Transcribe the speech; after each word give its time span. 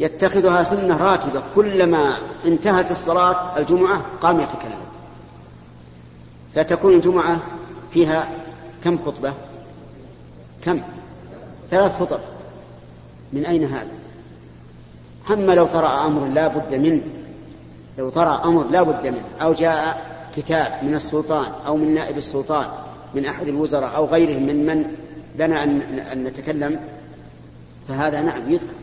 يتخذها 0.00 0.64
سنة 0.64 0.96
راتبة. 0.96 1.42
كلما 1.54 2.18
انتهت 2.44 2.90
الصلاة 2.90 3.58
الجمعة 3.58 4.02
قام 4.20 4.40
يتكلم 4.40 4.80
فتكون 6.54 6.94
الجمعة 6.94 7.38
فيها 7.90 8.28
كم 8.84 8.98
خطبة؟ 8.98 9.34
كم؟ 10.64 10.82
ثلاث 11.70 12.00
خطب. 12.00 12.20
من 13.32 13.46
أين 13.46 13.64
هذا؟ 13.64 13.88
أما 15.30 15.52
لو 15.52 15.66
طرأ 15.66 16.06
أمر 16.06 16.26
لا 16.26 16.48
بد 16.48 16.74
منه. 16.74 17.02
لو 17.98 18.10
طرأ 18.10 18.44
أمر 18.44 18.64
لا 18.64 18.82
بد 18.82 19.06
منه. 19.06 19.24
أو 19.42 19.52
جاء 19.52 20.06
كتاب 20.36 20.84
من 20.84 20.94
السلطان 20.94 21.52
أو 21.66 21.76
من 21.76 21.94
نائب 21.94 22.18
السلطان 22.18 22.66
من 23.14 23.26
أحد 23.26 23.48
الوزراء 23.48 23.96
أو 23.96 24.04
غيرهم 24.04 24.42
من 24.42 24.66
من 24.66 24.94
لنا 25.38 25.64
أن, 25.64 26.24
نتكلم 26.24 26.80
فهذا 27.88 28.20
نعم 28.20 28.52
يذكر. 28.52 28.74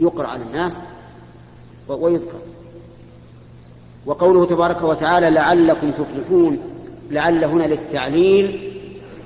يقرأ 0.00 0.26
على 0.26 0.42
الناس 0.42 0.78
ويذكر. 1.88 2.38
وقوله 4.06 4.46
تبارك 4.46 4.82
وتعالى 4.82 5.30
لعلكم 5.30 5.90
تفلحون 5.90 6.58
لعل 7.10 7.44
هنا 7.44 7.64
للتعليل 7.64 8.72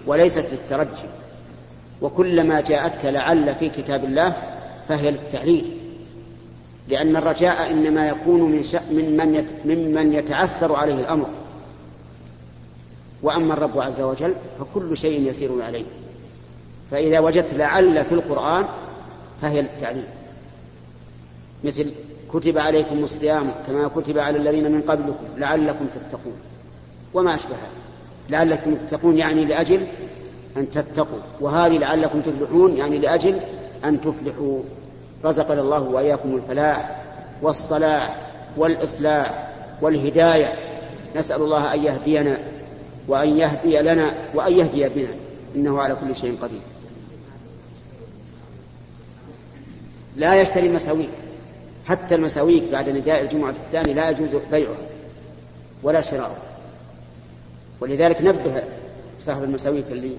وليست 0.07 0.47
للترجي. 0.53 1.09
وكلما 2.03 2.61
جاءتك 2.61 3.05
لعل 3.05 3.55
في 3.55 3.69
كتاب 3.69 4.05
الله 4.05 4.37
فهي 4.89 5.11
للتعليل. 5.11 5.77
لأن 6.89 7.17
الرجاء 7.17 7.71
إنما 7.71 8.09
يكون 8.09 8.41
من 8.43 8.63
من 8.91 9.47
ممن 9.65 10.13
يتعسر 10.13 10.77
عليه 10.77 10.95
الأمر. 10.95 11.27
وأما 13.23 13.55
الرب 13.55 13.81
عز 13.81 14.01
وجل 14.01 14.35
فكل 14.59 14.99
شيء 14.99 15.29
يسير 15.29 15.63
عليه. 15.63 15.85
فإذا 16.91 17.21
وجدت 17.21 17.55
لعل 17.55 18.05
في 18.05 18.13
القرآن 18.13 18.65
فهي 19.43 19.63
للتعليم 19.63 20.05
مثل 21.65 21.91
كتب 22.33 22.59
عليكم 22.59 23.05
الصيام 23.05 23.53
كما 23.67 23.89
كتب 23.89 24.19
على 24.19 24.39
الذين 24.39 24.73
من 24.73 24.81
قبلكم 24.81 25.27
لعلكم 25.37 25.87
تتقون. 25.87 26.37
وما 27.15 27.35
أشبه 27.35 27.57
لعلكم 28.31 28.75
تتقون 28.75 29.19
يعني 29.19 29.45
لأجل 29.45 29.87
أن 30.57 30.71
تتقوا. 30.71 31.19
وهذه 31.41 31.79
لعلكم 31.79 32.21
تفلحون 32.21 32.77
يعني 32.77 32.99
لأجل 32.99 33.41
أن 33.85 34.01
تفلحوا. 34.01 34.61
رزقنا 35.25 35.61
الله 35.61 35.83
وإياكم 35.83 36.35
الفلاح 36.35 37.03
والصلاح 37.43 38.27
والإصلاح 38.57 39.51
والهداية. 39.83 40.55
نسأل 41.17 41.43
الله 41.43 41.75
أن 41.75 41.85
يهدينا 41.85 42.39
وأن 43.09 43.39
يهدي 43.39 43.79
لنا 43.79 44.15
وأن 44.35 44.53
يهدي 44.53 44.89
بنا. 44.89 45.15
إنه 45.57 45.81
على 45.81 45.95
كل 45.95 46.17
شيء 46.17 46.39
قدير. 46.43 46.61
لا 50.17 50.35
يشتري 50.35 50.69
مساويك. 50.69 51.09
حتى 51.91 52.15
المساويك 52.15 52.73
بعد 52.73 52.89
نداء 52.89 53.23
الجمعة 53.23 53.51
الثاني 53.51 53.95
لا 53.95 54.11
يجوز 54.11 54.43
بيعها 54.51 54.77
ولا 55.83 56.01
شراؤها. 56.01 56.43
ولذلك 57.81 58.23
نبه 58.23 58.63
صاحب 59.19 59.43
المساويك 59.45 59.87
اللي 59.91 60.17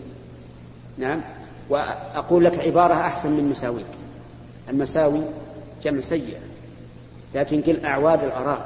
نعم. 0.98 1.22
وأقول 1.70 2.46
لك 2.46 2.60
عبارة 2.60 2.94
أحسن 2.94 3.32
من 3.32 3.50
مساويك. 3.50 3.86
المساوي 4.70 5.22
جمع 5.84 6.02
سيئة 6.02 6.40
لكن 7.36 7.62
قل 7.62 7.86
أعواد 7.86 8.24
الأراك. 8.24 8.66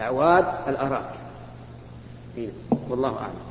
أعواد 0.00 0.46
الأراك. 0.68 1.10
إيه. 2.38 2.48
والله 2.88 3.16
أعلم 3.18 3.46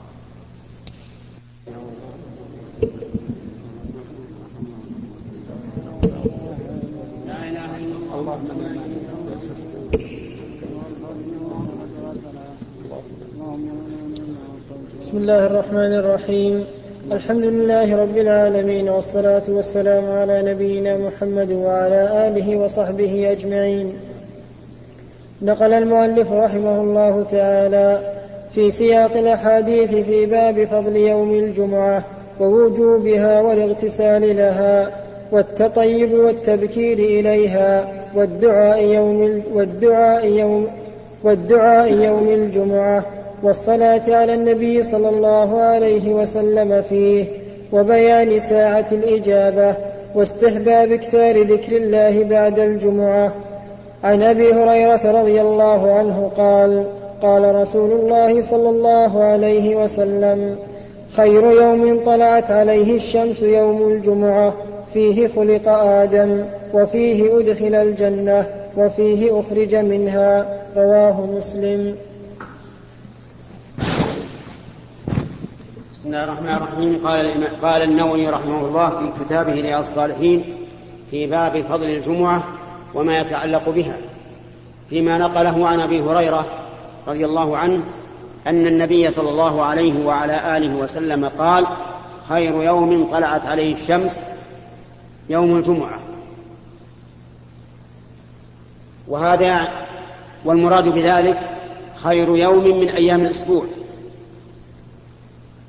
لا 7.27 7.43
إله 7.49 7.77
إلا 7.77 7.95
الله 7.97 8.24
بسم 8.35 8.43
الله 15.17 15.45
الرحمن 15.45 15.93
الرحيم. 15.93 16.63
الحمد 17.11 17.43
لله 17.43 18.01
رب 18.01 18.17
العالمين 18.17 18.89
والصلاة 18.89 19.43
والسلام 19.49 20.09
على 20.09 20.41
نبينا 20.53 20.97
محمد 20.97 21.51
وعلى 21.51 22.27
آله 22.27 22.57
وصحبه 22.57 23.31
أجمعين. 23.31 23.93
نقل 25.41 25.73
المؤلف 25.73 26.31
رحمه 26.31 26.81
الله 26.81 27.23
تعالى 27.31 28.15
في 28.55 28.71
سياق 28.71 29.17
الأحاديث 29.17 29.95
في 29.95 30.25
باب 30.25 30.65
فضل 30.65 30.95
يوم 30.95 31.33
الجمعة 31.33 32.03
ووجوبها 32.39 33.41
والاغتسال 33.41 34.37
لها 34.37 34.91
والتطيب 35.31 36.13
والتبكير 36.13 36.99
إليها. 36.99 38.04
والدعاء 38.15 38.83
يوم 38.83 39.43
والدعاء 39.53 40.27
يوم 40.27 40.67
والدعاء 41.23 41.93
يوم 41.93 42.29
الجمعة 42.29 43.05
والصلاة 43.43 44.01
على 44.07 44.33
النبي 44.33 44.83
صلى 44.83 45.09
الله 45.09 45.61
عليه 45.61 46.13
وسلم 46.13 46.81
فيه 46.81 47.25
وبيان 47.71 48.39
ساعة 48.39 48.85
الإجابة 48.91 49.75
واستحباب 50.15 50.91
إكثار 50.91 51.41
ذكر 51.41 51.77
الله 51.77 52.23
بعد 52.23 52.59
الجمعة. 52.59 53.33
عن 54.03 54.23
أبي 54.23 54.53
هريرة 54.53 55.11
رضي 55.11 55.41
الله 55.41 55.93
عنه 55.93 56.31
قال 56.37 56.85
قال 57.21 57.55
رسول 57.55 57.91
الله 57.91 58.41
صلى 58.41 58.69
الله 58.69 59.23
عليه 59.23 59.75
وسلم 59.75 60.55
خير 61.15 61.51
يوم 61.51 62.03
طلعت 62.05 62.51
عليه 62.51 62.95
الشمس 62.95 63.41
يوم 63.41 63.87
الجمعة 63.87 64.53
فيه 64.93 65.27
خلق 65.27 65.67
آدم. 65.69 66.43
وفيه 66.75 67.39
أدخل 67.39 67.75
الجنة 67.75 68.47
وفيه 68.77 69.39
أخرج 69.39 69.75
منها 69.75 70.61
رواه 70.75 71.25
مسلم. 71.37 71.95
بسم 75.93 76.05
الله 76.05 76.23
الرحمن 76.23 76.49
الرحيم. 76.49 77.07
قال 77.07 77.47
قال 77.61 77.81
النووي 77.81 78.29
رحمه 78.29 78.65
الله 78.67 78.89
في 78.89 79.23
كتابه 79.23 79.53
رياض 79.53 79.81
الصالحين 79.81 80.43
في 81.11 81.27
باب 81.27 81.61
فضل 81.61 81.89
الجمعة 81.89 82.43
وما 82.93 83.19
يتعلق 83.19 83.69
بها 83.69 83.97
فيما 84.89 85.17
نقله 85.17 85.67
عن 85.67 85.79
أبي 85.79 86.01
هريرة 86.01 86.45
رضي 87.07 87.25
الله 87.25 87.57
عنه 87.57 87.83
أن 88.47 88.67
النبي 88.67 89.11
صلى 89.11 89.29
الله 89.29 89.63
عليه 89.63 90.05
وعلى 90.05 90.57
آله 90.57 90.75
وسلم 90.75 91.25
قال 91.25 91.67
خير 92.29 92.63
يوم 92.63 93.09
طلعت 93.11 93.45
عليه 93.45 93.73
الشمس 93.73 94.21
يوم 95.29 95.57
الجمعة. 95.57 96.04
وهذا 99.07 99.67
والمراد 100.45 100.87
بذلك 100.87 101.39
خير 102.03 102.37
يوم 102.37 102.79
من 102.79 102.89
أيام 102.89 103.21
الأسبوع. 103.21 103.65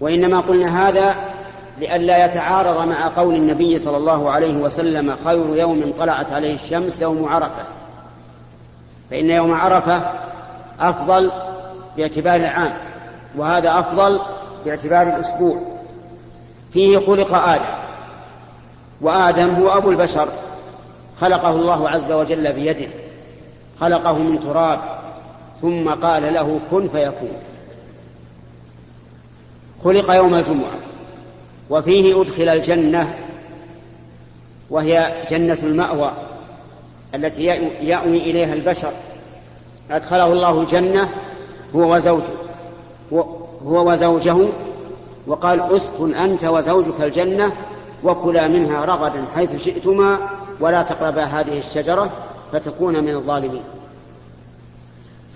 وإنما 0.00 0.40
قلنا 0.40 0.88
هذا 0.88 1.14
لئلا 1.78 2.24
يتعارض 2.24 2.88
مع 2.88 3.08
قول 3.08 3.34
النبي 3.34 3.78
صلى 3.78 3.96
الله 3.96 4.30
عليه 4.30 4.56
وسلم 4.56 5.16
خير 5.24 5.56
يوم 5.56 5.92
طلعت 5.98 6.32
عليه 6.32 6.54
الشمس 6.54 7.02
يوم 7.02 7.28
عرفة. 7.28 7.64
فإن 9.10 9.30
يوم 9.30 9.54
عرفة 9.54 10.02
أفضل 10.80 11.30
باعتبار 11.96 12.36
العام 12.36 12.72
وهذا 13.36 13.78
أفضل 13.78 14.20
باعتبار 14.64 15.02
الأسبوع. 15.02 15.60
فيه 16.72 16.98
خلق 16.98 17.34
آدم 17.34 17.64
وآدم 19.00 19.54
هو 19.54 19.68
أبو 19.68 19.90
البشر 19.90 20.28
خلقه 21.20 21.50
الله 21.50 21.90
عز 21.90 22.12
وجل 22.12 22.52
بيده. 22.52 22.88
خلقه 23.80 24.18
من 24.18 24.40
تراب 24.40 24.80
ثم 25.62 25.88
قال 25.90 26.34
له 26.34 26.60
كن 26.70 26.88
فيكون. 26.88 27.32
خلق 29.84 30.10
يوم 30.10 30.34
الجمعة 30.34 30.78
وفيه 31.70 32.22
أدخل 32.22 32.48
الجنة 32.48 33.14
وهي 34.70 35.24
جنة 35.30 35.58
المأوى 35.62 36.12
التي 37.14 37.44
يأوي 37.82 38.18
إليها 38.30 38.54
البشر. 38.54 38.92
أدخله 39.90 40.32
الله 40.32 40.60
الجنة 40.60 41.08
هو 41.74 41.94
وزوجه 41.94 42.24
هو 43.62 43.90
وزوجه 43.90 44.36
وقال 45.26 45.60
اسكن 45.60 46.14
أنت 46.14 46.44
وزوجك 46.44 47.00
الجنة 47.00 47.52
وكلا 48.04 48.48
منها 48.48 48.84
رغدا 48.84 49.24
حيث 49.34 49.64
شئتما 49.64 50.18
ولا 50.60 50.82
تقربا 50.82 51.24
هذه 51.24 51.58
الشجرة 51.58 52.10
فتكون 52.52 53.04
من 53.04 53.14
الظالمين. 53.14 53.62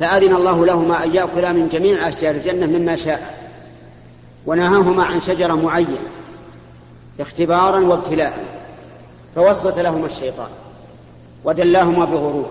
فأذن 0.00 0.36
الله 0.36 0.66
لهما 0.66 1.04
أن 1.04 1.14
يأكلا 1.14 1.52
من 1.52 1.68
جميع 1.68 2.08
أشجار 2.08 2.34
الجنة 2.34 2.66
مما 2.66 2.96
شاء 2.96 3.40
ونهاهما 4.46 5.04
عن 5.04 5.20
شجرة 5.20 5.54
معينة 5.54 5.98
اختبارا 7.20 7.80
وابتلاء 7.80 8.44
فوسوس 9.34 9.78
لهما 9.78 10.06
الشيطان 10.06 10.48
ودلاهما 11.44 12.04
بغرور 12.04 12.50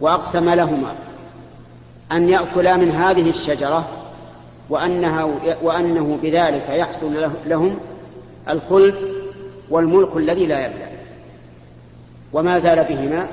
وأقسم 0.00 0.50
لهما 0.50 0.94
أن 2.12 2.28
يأكلا 2.28 2.76
من 2.76 2.90
هذه 2.90 3.30
الشجرة 3.30 3.88
وأنها 4.70 5.28
وأنه 5.62 6.18
بذلك 6.22 6.68
يحصل 6.68 7.30
لهم 7.46 7.78
الخلد 8.50 8.94
والملك 9.70 10.16
الذي 10.16 10.46
لا 10.46 10.66
يبلى 10.66 10.88
وما 12.32 12.58
زال 12.58 12.84
بهما 12.84 13.26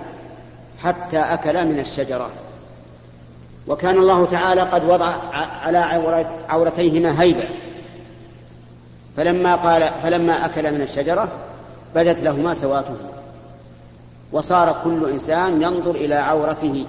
حتى 0.84 1.20
أكلا 1.20 1.64
من 1.64 1.80
الشجرة. 1.80 2.30
وكان 3.68 3.98
الله 3.98 4.26
تعالى 4.26 4.62
قد 4.62 4.84
وضع 4.84 5.06
على 5.62 5.78
عورتيهما 6.50 7.22
هيبة. 7.22 7.50
فلما 9.18 9.56
قال 9.56 9.90
فلما 10.04 10.46
أكل 10.46 10.74
من 10.74 10.82
الشجرة 10.82 11.28
بدت 11.96 12.20
لهما 12.20 12.54
سواتهما 12.54 13.10
وصار 14.32 14.82
كل 14.84 15.10
إنسان 15.10 15.62
ينظر 15.62 15.92
إلى 15.92 16.16
عورته. 16.16 16.86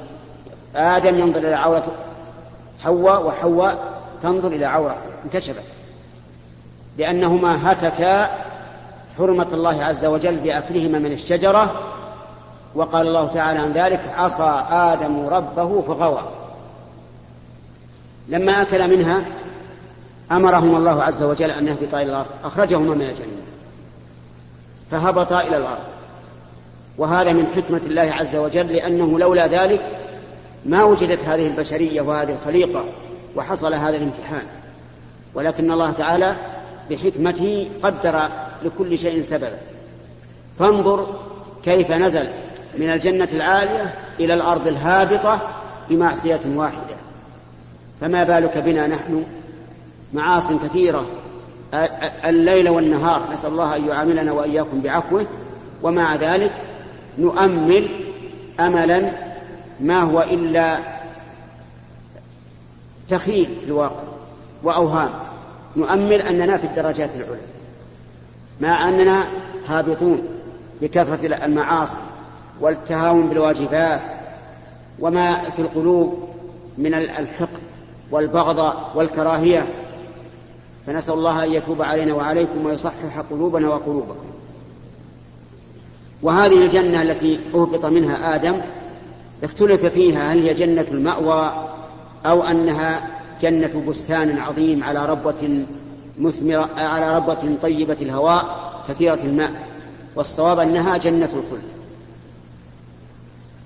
آدم 0.76 1.18
ينظر 1.18 1.38
إلى 1.38 1.54
عورة 1.54 1.92
حواء 2.84 3.26
وحواء 3.26 3.78
تنظر 4.22 4.48
إلى 4.48 4.66
عورته. 4.66 5.08
انكشفت. 5.24 5.64
لأنهما 6.98 7.72
هتكا 7.72 8.30
حرمة 9.18 9.48
الله 9.52 9.84
عز 9.84 10.04
وجل 10.04 10.36
بأكلهما 10.36 10.98
من 10.98 11.12
الشجرة 11.12 11.94
وقال 12.74 13.06
الله 13.06 13.28
تعالى 13.28 13.58
عن 13.58 13.72
ذلك 13.72 14.14
عصى 14.16 14.64
آدم 14.70 15.26
ربه 15.26 15.82
فغوى. 15.82 16.22
لما 18.28 18.62
أكل 18.62 18.96
منها 18.96 19.24
أمرهما 20.32 20.78
الله 20.78 21.02
عز 21.02 21.22
وجل 21.22 21.50
أن 21.50 21.66
يهبطا 21.66 22.02
إلى 22.02 22.10
الأرض 22.10 22.26
أخرجهما 22.44 22.94
من 22.94 23.02
الجنة 23.02 23.42
فهبطا 24.90 25.40
إلى 25.40 25.56
الأرض. 25.56 25.84
وهذا 26.98 27.32
من 27.32 27.46
حكمة 27.56 27.80
الله 27.86 28.02
عز 28.02 28.36
وجل 28.36 28.66
لأنه 28.66 29.18
لولا 29.18 29.46
ذلك 29.46 29.80
ما 30.66 30.84
وجدت 30.84 31.24
هذه 31.24 31.46
البشرية 31.46 32.00
وهذه 32.00 32.32
الخليقة 32.32 32.84
وحصل 33.36 33.74
هذا 33.74 33.96
الامتحان. 33.96 34.46
ولكن 35.34 35.72
الله 35.72 35.90
تعالى 35.90 36.36
بحكمته 36.90 37.68
قدر 37.82 38.28
لكل 38.62 38.98
شيء 38.98 39.22
سببا. 39.22 39.58
فانظر 40.58 41.06
كيف 41.64 41.92
نزل 41.92 42.28
من 42.78 42.90
الجنة 42.90 43.28
العالية 43.32 43.94
إلى 44.20 44.34
الأرض 44.34 44.66
الهابطة 44.66 45.40
بمعصية 45.90 46.40
واحدة. 46.46 46.96
فما 48.00 48.24
بالك 48.24 48.58
بنا 48.58 48.86
نحن؟ 48.86 49.24
معاص 50.12 50.52
كثيرة. 50.52 51.06
الليل 52.24 52.68
والنهار 52.68 53.32
نسأل 53.32 53.50
الله 53.50 53.76
أن 53.76 53.88
يعاملنا 53.88 54.32
وإياكم 54.32 54.80
بعفوه. 54.80 55.26
ومع 55.82 56.16
ذلك 56.16 56.52
نؤمل 57.18 57.88
أملا 58.60 59.10
ما 59.80 60.00
هو 60.02 60.22
إلا 60.22 60.78
تخيل 63.08 63.46
في 63.60 63.66
الواقع 63.66 64.02
وأوهام. 64.62 65.10
نؤمل 65.76 66.22
أننا 66.22 66.56
في 66.56 66.66
الدرجات 66.66 67.10
العلى 67.16 67.40
مع 68.60 68.88
أننا 68.88 69.24
هابطون 69.68 70.22
بكثرة 70.82 71.44
المعاصي. 71.44 71.96
والتهاون 72.60 73.28
بالواجبات 73.28 74.00
وما 75.00 75.50
في 75.50 75.62
القلوب 75.62 76.28
من 76.78 76.94
الحقد 76.94 77.58
والبغض 78.10 78.72
والكراهية. 78.94 79.66
فنسأل 80.86 81.14
الله 81.14 81.44
أن 81.44 81.52
يتوب 81.52 81.82
علينا 81.82 82.14
وعليكم 82.14 82.66
ويصحح 82.66 83.20
قلوبنا 83.30 83.68
وقلوبكم. 83.68 84.26
وهذه 86.22 86.64
الجنة 86.64 87.02
التي 87.02 87.40
أهبط 87.54 87.84
منها 87.84 88.34
آدم 88.34 88.60
اختلف 89.44 89.84
فيها 89.84 90.32
هل 90.32 90.42
هي 90.42 90.54
جنة 90.54 90.86
المأوى 90.90 91.52
أو 92.26 92.42
أنها 92.42 93.08
جنة 93.42 93.82
بستان 93.88 94.38
عظيم 94.38 94.84
على 94.84 95.06
ربوة 95.06 95.66
مثمرة 96.18 96.68
على 96.76 97.16
ربوة 97.16 97.56
طيبة 97.62 97.96
الهواء 98.02 98.44
كثيرة 98.88 99.18
الماء. 99.24 99.52
والصواب 100.16 100.58
أنها 100.58 100.96
جنة 100.96 101.30
الخلد. 101.34 101.77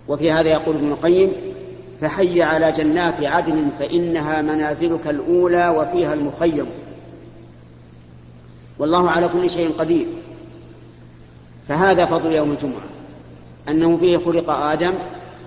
وفي 0.09 0.33
هذا 0.33 0.49
يقول 0.49 0.77
ابن 0.77 0.93
القيم 0.93 1.33
فحي 2.01 2.43
على 2.43 2.73
جنات 2.73 3.25
عدن 3.25 3.71
فإنها 3.79 4.43
منازلك 4.43 5.07
الأولى 5.07 5.69
وفيها 5.69 6.15
المخيم. 6.15 6.67
والله 8.79 9.11
على 9.11 9.29
كل 9.29 9.51
شيء 9.51 9.73
قدير. 9.73 10.07
فهذا 11.69 12.07
فضل 12.07 12.33
يوم 12.33 12.51
الجمعة 12.51 12.83
أنه 13.69 13.97
فيه 13.97 14.17
خلق 14.17 14.51
آدم 14.51 14.95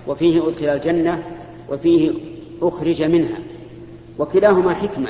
وفيه 0.07 0.47
أدخل 0.47 0.69
الجنة 0.69 1.23
وفيه 1.69 2.11
أخرج 2.61 3.03
منها 3.03 3.37
وكلاهما 4.19 4.73
حكمة 4.73 5.07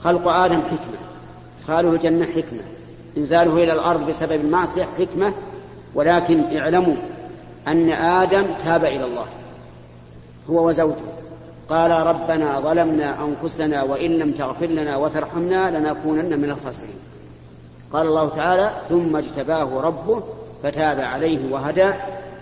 خلق 0.00 0.28
آدم 0.28 0.60
حكمة 0.60 0.98
إدخاله 1.58 1.92
الجنة 1.92 2.24
حكمة 2.24 2.60
إنزاله 3.16 3.64
إلى 3.64 3.72
الأرض 3.72 4.06
بسبب 4.06 4.32
المعصية 4.32 4.88
حكمة 4.98 5.32
ولكن 5.94 6.56
اعلموا 6.56 6.94
أن 7.68 7.90
آدم 7.90 8.44
تاب 8.64 8.84
إلى 8.84 9.04
الله 9.04 9.26
هو 10.50 10.68
وزوجه. 10.68 11.04
قال 11.68 11.90
ربنا 11.90 12.60
ظلمنا 12.60 13.24
أنفسنا 13.24 13.82
وإن 13.82 14.10
لم 14.10 14.32
تغفر 14.32 14.66
لنا 14.66 14.96
وترحمنا 14.96 15.78
لنكونن 15.78 16.40
من 16.40 16.50
الخاسرين. 16.50 16.98
قال 17.92 18.06
الله 18.06 18.28
تعالى 18.28 18.70
ثم 18.88 19.16
اجتباه 19.16 19.80
ربه 19.80 20.22
فتاب 20.62 21.00
عليه 21.00 21.52
وهدى 21.52 21.90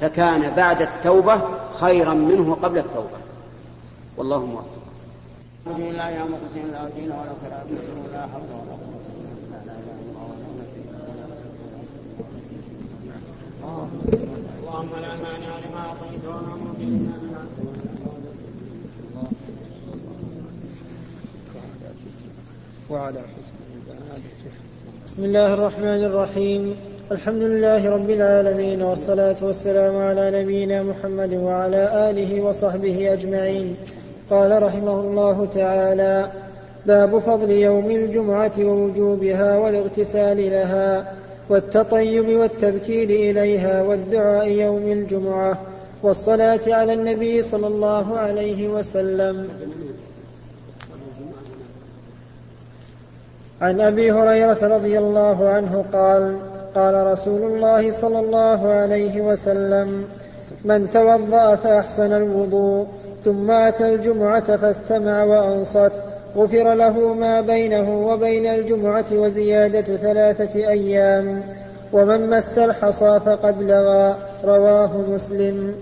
فكان 0.00 0.54
بعد 0.56 0.82
التوبة 0.82 1.42
خيرا 1.74 2.14
منه 2.14 2.54
قبل 2.62 2.78
التوبة. 2.78 3.20
والله 4.16 4.46
موفق. 4.46 4.64
لا 5.66 6.08
يا 6.08 6.24
مقسم 6.24 6.70
لا 6.72 6.88
دين 6.96 7.12
ولا 7.12 7.32
ولا 8.10 8.26
حول 8.26 8.42
ولا 8.42 8.76
قوة 13.62 14.39
اللهم 14.70 14.90
لا 15.02 15.08
مانع 15.08 15.58
لما 15.58 15.78
أعطيت 15.78 16.24
ولا 16.26 16.54
مضي 16.64 16.84
لما 16.86 17.46
وعلى 22.90 23.20
حسن 23.20 23.56
بسم 25.06 25.24
الله 25.24 25.54
الرحمن 25.54 26.04
الرحيم. 26.04 26.76
الحمد 27.12 27.42
لله 27.42 27.90
رب 27.90 28.10
العالمين 28.10 28.82
والصلاة 28.82 29.36
والسلام 29.42 29.96
على 29.96 30.42
نبينا 30.42 30.82
محمد 30.82 31.34
وعلى 31.34 32.10
آله 32.10 32.40
وصحبه 32.40 33.12
أجمعين. 33.12 33.76
قال 34.30 34.62
رحمه 34.62 35.00
الله 35.00 35.46
تعالى 35.54 36.32
باب 36.86 37.18
فضل 37.18 37.50
يوم 37.50 37.90
الجمعة 37.90 38.52
ووجوبها 38.58 39.58
والاغتسال 39.58 40.36
لها. 40.36 41.14
والتطيب 41.50 42.28
والتبكير 42.28 43.10
إليها 43.10 43.82
والدعاء 43.82 44.48
يوم 44.48 44.82
الجمعة 44.82 45.58
والصلاة 46.02 46.60
على 46.66 46.92
النبي 46.92 47.42
صلى 47.42 47.66
الله 47.66 48.18
عليه 48.18 48.68
وسلم. 48.68 49.48
عن 53.60 53.80
أبي 53.80 54.12
هريرة 54.12 54.76
رضي 54.76 54.98
الله 54.98 55.48
عنه 55.48 55.84
قال 55.92 56.40
قال 56.74 57.06
رسول 57.06 57.42
الله 57.42 57.90
صلى 57.90 58.20
الله 58.20 58.68
عليه 58.68 59.20
وسلم 59.20 60.04
من 60.64 60.90
توضأ 60.90 61.56
فأحسن 61.56 62.12
الوضوء 62.12 62.86
ثم 63.24 63.50
أتى 63.50 63.94
الجمعة 63.94 64.56
فاستمع 64.56 65.24
وأنصت 65.24 65.92
غفر 66.36 66.74
له 66.74 67.14
ما 67.14 67.40
بينه 67.40 68.06
وبين 68.06 68.46
الجمعة 68.46 69.04
وزيادة 69.12 69.96
ثلاثة 69.96 70.68
أيام 70.68 71.42
ومن 71.92 72.30
مس 72.30 72.58
الحصى 72.58 73.20
فقد 73.26 73.62
لغى 73.62 74.16
رواه 74.44 74.90
مسلم. 75.08 75.74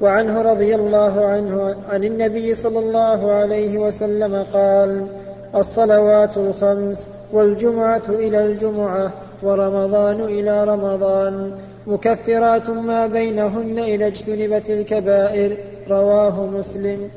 وعنه 0.00 0.42
رضي 0.42 0.74
الله 0.74 1.24
عنه 1.24 1.76
عن 1.90 2.04
النبي 2.04 2.54
صلى 2.54 2.78
الله 2.78 3.32
عليه 3.32 3.78
وسلم 3.78 4.46
قال 4.52 5.06
الصلوات 5.54 6.36
الخمس 6.36 7.08
والجمعة 7.32 8.02
إلى 8.08 8.44
الجمعة 8.46 9.12
ورمضان 9.42 10.20
إلى 10.20 10.64
رمضان 10.64 11.54
مكفرات 11.86 12.70
ما 12.70 13.06
بينهن 13.06 13.78
إذا 13.78 14.06
اجتنبت 14.06 14.70
الكبائر 14.70 15.56
رواه 15.90 16.46
مسلم. 16.46 17.10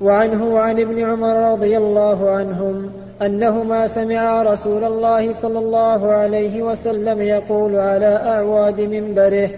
وعنه 0.00 0.54
وعن 0.54 0.80
ابن 0.80 1.04
عمر 1.04 1.52
رضي 1.52 1.76
الله 1.76 2.30
عنهم 2.30 2.90
أنهما 3.22 3.86
سمعا 3.86 4.42
رسول 4.42 4.84
الله 4.84 5.32
صلى 5.32 5.58
الله 5.58 6.12
عليه 6.12 6.62
وسلم 6.62 7.22
يقول 7.22 7.76
على 7.76 8.06
أعواد 8.06 8.80
منبره 8.80 9.50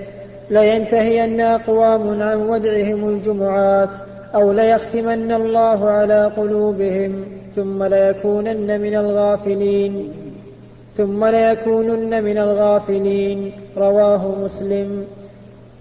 لينتهين 0.51 1.41
أقوام 1.41 2.23
عن 2.23 2.37
ودعهم 2.37 3.09
الجمعات 3.09 3.91
أو 4.35 4.53
ليختمن 4.53 5.33
الله 5.33 5.91
على 5.91 6.33
قلوبهم 6.37 7.25
ثم 7.57 7.83
ليكونن 7.85 8.81
من 8.81 8.95
الغافلين. 8.95 10.13
ثم 10.97 11.25
ليكونن 11.25 12.25
من 12.25 12.39
الغافلين 12.39 13.53
رواه 13.77 14.35
مسلم. 14.45 15.05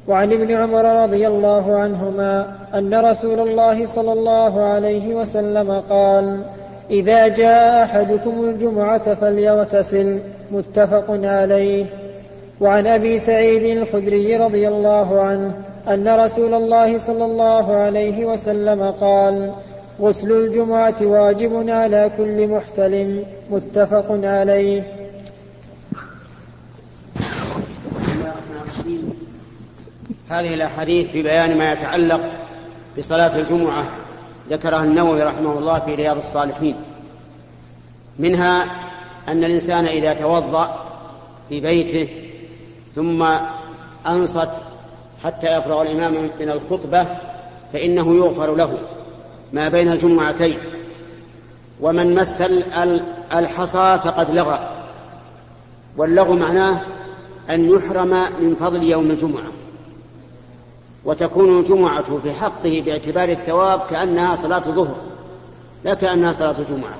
وعن 0.07 0.33
ابن 0.33 0.51
عمر 0.51 1.03
رضي 1.03 1.27
الله 1.27 1.77
عنهما 1.77 2.55
أن 2.75 2.93
رسول 2.93 3.39
الله 3.39 3.85
صلى 3.85 4.13
الله 4.13 4.63
عليه 4.63 5.15
وسلم 5.15 5.83
قال 5.89 6.39
إذا 6.91 7.27
جاء 7.27 7.83
أحدكم 7.83 8.43
الجمعة 8.43 9.15
فليغتسل. 9.15 10.19
متفق 10.51 11.05
عليه. 11.09 11.85
وعن 12.61 12.87
أبي 12.87 13.17
سعيد 13.17 13.77
الخدري 13.77 14.37
رضي 14.37 14.67
الله 14.67 15.21
عنه 15.21 15.51
أن 15.87 16.07
رسول 16.07 16.53
الله 16.53 16.97
صلى 16.97 17.25
الله 17.25 17.75
عليه 17.75 18.25
وسلم 18.25 18.83
قال 18.83 19.51
غسل 20.01 20.31
الجمعة 20.31 20.95
واجب 21.01 21.69
على 21.69 22.11
كل 22.17 22.47
محتلم. 22.47 23.25
متفق 23.49 24.19
عليه. 24.23 24.96
هذه 30.29 30.53
الأحاديث 30.53 31.09
في 31.09 31.21
بيان 31.21 31.57
ما 31.57 31.71
يتعلق 31.71 32.31
بصلاة 32.97 33.37
الجمعة 33.37 33.83
ذكرها 34.49 34.83
النووي 34.83 35.23
رحمه 35.23 35.57
الله 35.57 35.79
في 35.79 35.95
رياض 35.95 36.17
الصالحين. 36.17 36.75
منها 38.19 38.63
أن 39.27 39.43
الإنسان 39.43 39.85
إذا 39.85 40.13
توضأ 40.13 40.85
في 41.49 41.61
بيته 41.61 42.07
ثم 42.95 43.27
أنصت 44.07 44.49
حتى 45.23 45.57
يفرغ 45.57 45.81
الإمام 45.81 46.29
من 46.39 46.49
الخطبة 46.49 47.07
فإنه 47.73 48.15
يغفر 48.15 48.55
له 48.55 48.77
ما 49.53 49.69
بين 49.69 49.91
الجمعتين. 49.91 50.59
ومن 51.81 52.15
مس 52.15 52.43
الحصى 53.33 53.99
فقد 54.03 54.31
لغى. 54.31 54.69
واللغو 55.97 56.33
معناه 56.33 56.81
أن 57.49 57.69
يحرم 57.69 58.09
من 58.41 58.55
فضل 58.59 58.83
يوم 58.83 59.11
الجمعة. 59.11 59.56
وتكون 61.07 61.59
الجمعة 61.59 62.19
في 62.19 62.33
حقه 62.33 62.83
باعتبار 62.85 63.29
الثواب 63.29 63.81
كأنها 63.89 64.35
صلاة 64.35 64.59
ظهر 64.59 64.95
لا 65.83 65.93
كأنها 65.93 66.31
صلاة 66.31 66.55
جمعة 66.69 66.95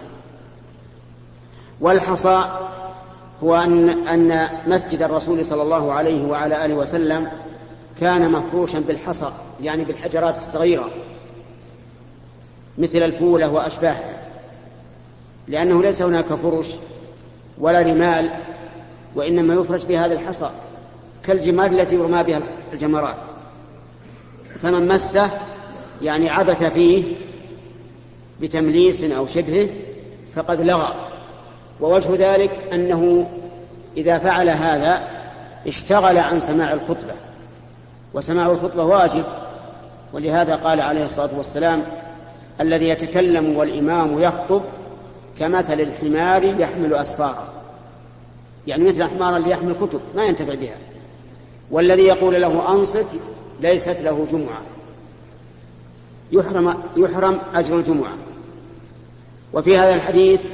والحصى 1.82 2.44
هو 3.44 3.56
أن 3.56 3.90
أن 3.90 4.50
مسجد 4.68 5.02
الرسول 5.02 5.46
صلى 5.46 5.62
الله 5.62 5.94
عليه 5.94 6.28
وعلى 6.28 6.66
آله 6.66 6.76
وسلم 6.76 7.32
كان 8.00 8.32
مفروشا 8.32 8.80
بالحصى 8.80 9.32
يعني 9.62 9.86
بالحجرات 9.86 10.38
الصغيرة 10.38 10.90
مثل 12.78 12.98
الفولة 12.98 13.50
وأشباهها 13.52 14.18
لأنه 15.48 15.82
ليس 15.82 16.02
هناك 16.02 16.26
فرش 16.26 16.68
ولا 17.58 17.82
رمال 17.82 18.32
وإنما 19.16 19.54
يفرش 19.54 19.84
بهذا 19.84 20.14
الحصى 20.14 20.50
كالجمال 21.24 21.80
التي 21.80 21.96
يرمى 21.96 22.24
بها 22.24 22.42
الجمرات. 22.74 23.37
فمن 24.62 24.88
مسه 24.88 25.30
يعني 26.02 26.30
عبث 26.30 26.64
فيه 26.64 27.04
بتمليس 28.42 29.04
أو 29.04 29.28
شبهه 29.28 29.70
فقد 30.36 30.62
لغى. 30.62 30.94
ووجه 31.82 32.34
ذلك 32.34 32.52
أنه 32.74 33.30
إذا 33.98 34.18
فعل 34.18 34.50
هذا 34.50 35.08
اشتغل 35.68 36.18
عن 36.18 36.40
سماع 36.40 36.74
الخطبة. 36.74 37.14
وسماع 38.14 38.52
الخطبة 38.52 38.84
واجب. 38.84 39.24
ولهذا 40.14 40.56
قال 40.56 40.82
عليه 40.82 41.06
الصلاة 41.06 41.38
والسلام 41.38 41.84
الذي 42.62 42.90
يتكلم 42.90 43.58
والإمام 43.58 44.20
يخطب 44.20 44.62
كمثل 45.40 45.82
الحمار 45.82 46.44
يحمل 46.44 46.94
أسفارا. 46.94 47.48
يعني 48.68 48.84
مثل 48.84 49.02
الحمار 49.02 49.38
اللي 49.38 49.50
يحمل 49.50 49.74
كتب 49.74 50.02
ما 50.16 50.24
ينتفع 50.24 50.54
بها. 50.54 50.76
والذي 51.72 52.04
يقول 52.04 52.42
له 52.42 52.74
أنصت 52.74 53.08
ليست 53.62 53.98
له 54.02 54.26
جمعة. 54.32 54.62
يحرم, 56.32 56.78
يحرم 56.98 57.40
أجر 57.56 57.78
الجمعة. 57.80 58.14
وفي 59.54 59.78
هذا 59.78 59.96
الحديث 59.96 60.46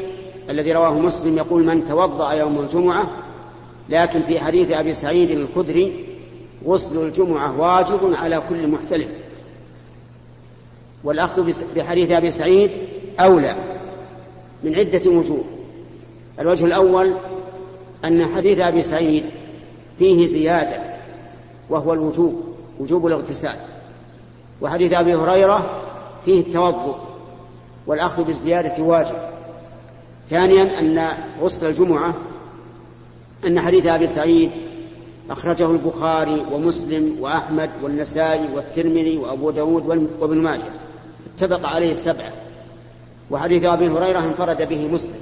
الذي 0.50 0.74
رواه 0.74 1.00
مسلم 1.00 1.38
يقول 1.38 1.66
من 1.66 1.86
توضأ 1.86 2.32
يوم 2.32 2.60
الجمعة 2.60 3.10
لكن 3.90 4.22
في 4.22 4.40
حديث 4.40 4.72
أبي 4.72 4.94
سعيد 4.94 5.30
الخدري 5.32 6.06
غسل 6.66 6.98
الجمعة 6.98 7.60
واجب 7.60 8.14
على 8.14 8.44
كل 8.50 8.68
محتلم 8.68 9.10
والأخذ 11.04 11.54
بحديث 11.76 12.12
أبي 12.12 12.32
سعيد 12.32 12.72
أولى 13.20 13.56
من 14.64 14.76
عدة 14.76 15.12
وجوه. 15.12 15.44
الوجه 16.40 16.66
الأول 16.66 17.18
أن 18.06 18.26
حديث 18.26 18.60
أبي 18.60 18.84
سعيد 18.84 19.24
فيه 20.00 20.26
زيادة 20.26 20.80
وهو 21.70 21.94
الوجوب. 21.94 22.53
وجوب 22.80 23.08
الاغتسال. 23.08 23.56
وحديث 24.62 24.94
أبي 24.94 25.16
هريرة 25.16 25.82
فيه 26.26 26.42
التوضؤ 26.42 26.96
والأخذ 27.88 28.24
بالزيادة 28.24 28.84
واجب. 28.84 29.16
ثانيا 30.30 30.80
أن 30.80 31.18
غسل 31.42 31.68
الجمعة 31.68 32.14
أن 33.48 33.60
حديث 33.60 33.88
أبي 33.88 34.08
سعيد 34.08 34.52
أخرجه 35.30 35.72
البخاري 35.72 36.46
ومسلم 36.52 37.18
وأحمد 37.20 37.70
والنسائي 37.82 38.54
والترمذي 38.56 39.18
وأبو 39.18 39.52
داود 39.52 40.10
وابن 40.20 40.38
ماجه. 40.44 40.72
اتفق 41.36 41.68
عليه 41.68 41.92
السبعة 41.92 42.32
وحديث 43.32 43.66
أبي 43.66 43.90
هريرة 43.90 44.20
انفرد 44.20 44.62
به 44.70 44.88
مسلم. 44.88 45.20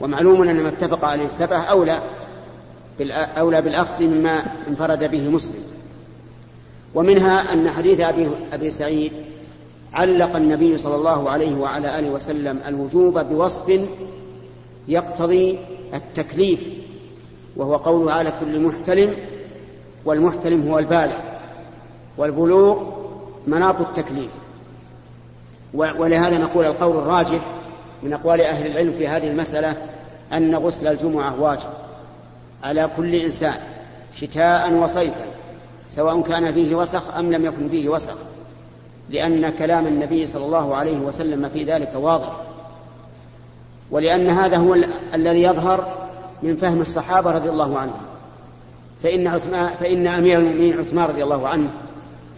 ومعلوم 0.00 0.42
أن 0.42 0.62
ما 0.62 0.68
اتفق 0.68 1.04
عليه 1.04 1.24
السبعة 1.24 1.60
أولى 1.60 2.02
أولى 3.38 3.62
بالأخذ 3.62 4.04
مما 4.04 4.44
انفرد 4.68 5.10
به 5.10 5.28
مسلم. 5.28 5.73
ومنها 6.94 7.52
أن 7.52 7.70
حديث 7.70 8.00
أبي, 8.00 8.28
أبي 8.52 8.70
سعيد 8.70 9.12
علق 9.94 10.36
النبي 10.36 10.78
صلى 10.78 10.94
الله 10.94 11.30
عليه 11.30 11.56
وعلى 11.56 11.98
آله 11.98 12.10
وسلم 12.10 12.60
الوجوب 12.66 13.18
بوصف 13.18 13.80
يقتضي 14.88 15.58
التكليف 15.94 16.60
وهو 17.56 17.76
قوله 17.76 18.12
على 18.12 18.32
كل 18.40 18.60
محتلم 18.60 19.16
والمحتلم 20.04 20.68
هو 20.68 20.78
البالغ 20.78 21.16
والبلوغ 22.18 22.82
مناط 23.46 23.80
التكليف. 23.80 24.30
ولهذا 25.74 26.38
نقول 26.38 26.64
القول 26.64 26.96
الراجح 26.96 27.40
من 28.02 28.12
أقوال 28.12 28.40
أهل 28.40 28.66
العلم 28.66 28.92
في 28.92 29.08
هذه 29.08 29.26
المسألة 29.26 29.76
أن 30.32 30.54
غسل 30.54 30.86
الجمعة 30.86 31.40
واجب 31.40 31.68
على 32.62 32.90
كل 32.96 33.14
إنسان 33.14 33.54
شتاء 34.14 34.72
وصيفا. 34.72 35.23
سواء 35.94 36.20
كان 36.20 36.52
فيه 36.52 36.74
وسخ 36.74 37.16
أم 37.16 37.32
لم 37.32 37.44
يكن 37.44 37.68
فيه 37.68 37.88
وسخ 37.88 38.14
لأن 39.10 39.50
كلام 39.50 39.86
النبي 39.86 40.26
صلى 40.26 40.44
الله 40.44 40.74
عليه 40.74 40.98
وسلم 40.98 41.48
في 41.48 41.64
ذلك 41.64 41.92
واضح. 41.94 42.32
ولأن 43.90 44.28
هذا 44.28 44.56
هو 44.56 44.74
الذي 45.14 45.42
يظهر 45.42 46.08
من 46.42 46.56
فهم 46.56 46.80
الصحابة 46.80 47.30
رضي 47.30 47.48
الله 47.48 47.78
عنهم. 47.78 48.00
فإن, 49.02 49.26
عثمان 49.26 49.74
فإن 49.74 50.06
أمير 50.06 50.38
المؤمنين 50.38 50.78
عثمان 50.78 51.04
رضي 51.04 51.22
الله 51.22 51.48
عنه 51.48 51.70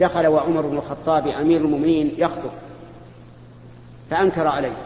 دخل 0.01 0.27
وعمر 0.27 0.61
بن 0.61 0.77
الخطاب 0.77 1.27
أمير 1.27 1.61
المؤمنين 1.61 2.15
يخطب 2.19 2.51
فأنكر 4.11 4.47
عليه 4.47 4.77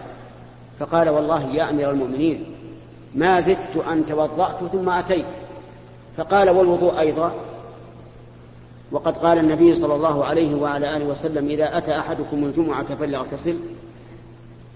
فقال 0.79 1.09
والله 1.09 1.55
يا 1.55 1.71
أمير 1.71 1.91
المؤمنين 1.91 2.45
ما 3.15 3.41
زدت 3.41 3.77
أن 3.93 4.07
توضأت 4.07 4.65
ثم 4.65 4.89
أتيت. 4.89 5.27
فقال 6.17 6.51
والوضوء 6.51 7.01
أيضا 7.01 7.33
وقد 8.93 9.17
قال 9.17 9.39
النبي 9.39 9.75
صلى 9.75 9.95
الله 9.95 10.25
عليه 10.25 10.55
وعلى 10.55 10.97
آله 10.97 11.05
وسلم 11.05 11.49
إذا 11.49 11.79
أتى 11.79 11.99
أحدكم 11.99 12.45
الجمعة 12.45 12.95
فليغتسل. 12.95 13.57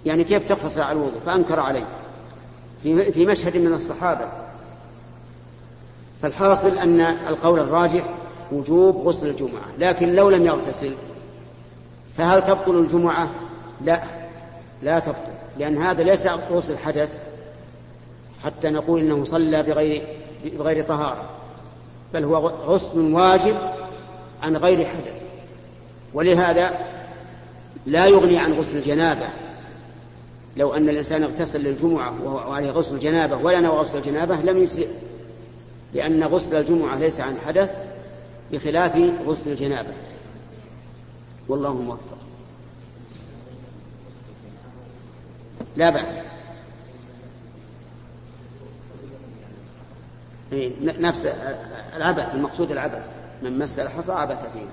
يعني 0.06 0.24
كيف 0.24 0.44
تقتصر 0.48 0.82
على 0.82 0.92
الوضوء؟ 0.92 1.20
فأنكر 1.26 1.60
عليه. 1.60 1.86
في 2.82 3.26
مشهد 3.26 3.56
من 3.56 3.74
الصحابة. 3.74 4.28
فالحاصل 6.22 6.78
أن 6.78 7.00
القول 7.00 7.60
الراجح 7.60 8.04
وجوب 8.52 8.96
غسل 8.96 9.28
الجمعة 9.28 9.64
لكن 9.78 10.14
لو 10.14 10.30
لم 10.30 10.46
يغتسل 10.46 10.92
فهل 12.16 12.44
تبطل 12.44 12.78
الجمعة؟ 12.78 13.30
لا. 13.80 14.02
لا 14.82 14.98
تبطل 14.98 15.34
لأن 15.58 15.78
هذا 15.78 16.02
ليس 16.02 16.26
غسل 16.26 16.78
حدث 16.78 17.18
حتى 18.44 18.70
نقول 18.70 19.00
إنه 19.00 19.24
صلى 19.24 19.62
بغير 19.62 20.06
بغير 20.44 20.84
طهارة 20.84 21.30
بل 22.14 22.24
هو 22.24 22.36
غسل 22.48 23.14
واجب 23.14 23.56
عن 24.44 24.56
غير 24.56 24.88
حدث. 24.88 25.22
ولهذا 26.14 26.78
لا 27.86 28.06
يغني 28.06 28.38
عن 28.38 28.52
غسل 28.52 28.76
الجنابة. 28.76 29.28
لو 30.56 30.74
أن 30.74 30.88
الإنسان 30.88 31.22
اغتسل 31.22 31.60
للجمعة 31.60 32.22
وعليه 32.24 32.70
غسل 32.70 32.94
الجنابة 32.94 33.36
ولا 33.36 33.60
نوى 33.60 33.78
غسل 33.78 33.98
الجنابة 33.98 34.36
لم 34.36 34.58
يجزئ. 34.58 34.88
لأن 35.94 36.24
غسل 36.24 36.56
الجمعة 36.56 36.98
ليس 36.98 37.20
عن 37.20 37.36
حدث 37.46 37.76
بخلاف 38.52 38.96
غسل 39.26 39.50
الجنابة. 39.50 39.92
والله 41.48 41.74
موفق. 41.74 42.18
لا 45.76 45.90
بأس. 45.90 46.16
نفس 50.82 51.26
العبث 51.96 52.34
المقصود 52.34 52.70
العبث. 52.70 53.12
من 53.44 53.58
مس 53.58 53.78
الحصى 53.78 54.12
عبث 54.12 54.38
فيه. 54.52 54.66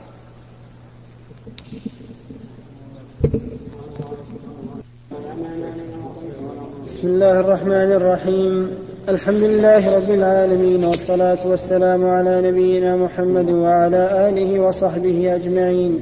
بسم 6.85 7.07
الله 7.07 7.39
الرحمن 7.39 7.91
الرحيم. 7.91 8.69
الحمد 9.09 9.35
لله 9.35 9.95
رب 9.95 10.09
العالمين 10.09 10.85
والصلاة 10.85 11.47
والسلام 11.47 12.05
على 12.05 12.51
نبينا 12.51 12.95
محمد 12.95 13.49
وعلى 13.49 14.29
آله 14.29 14.59
وصحبه 14.59 15.35
أجمعين. 15.35 16.01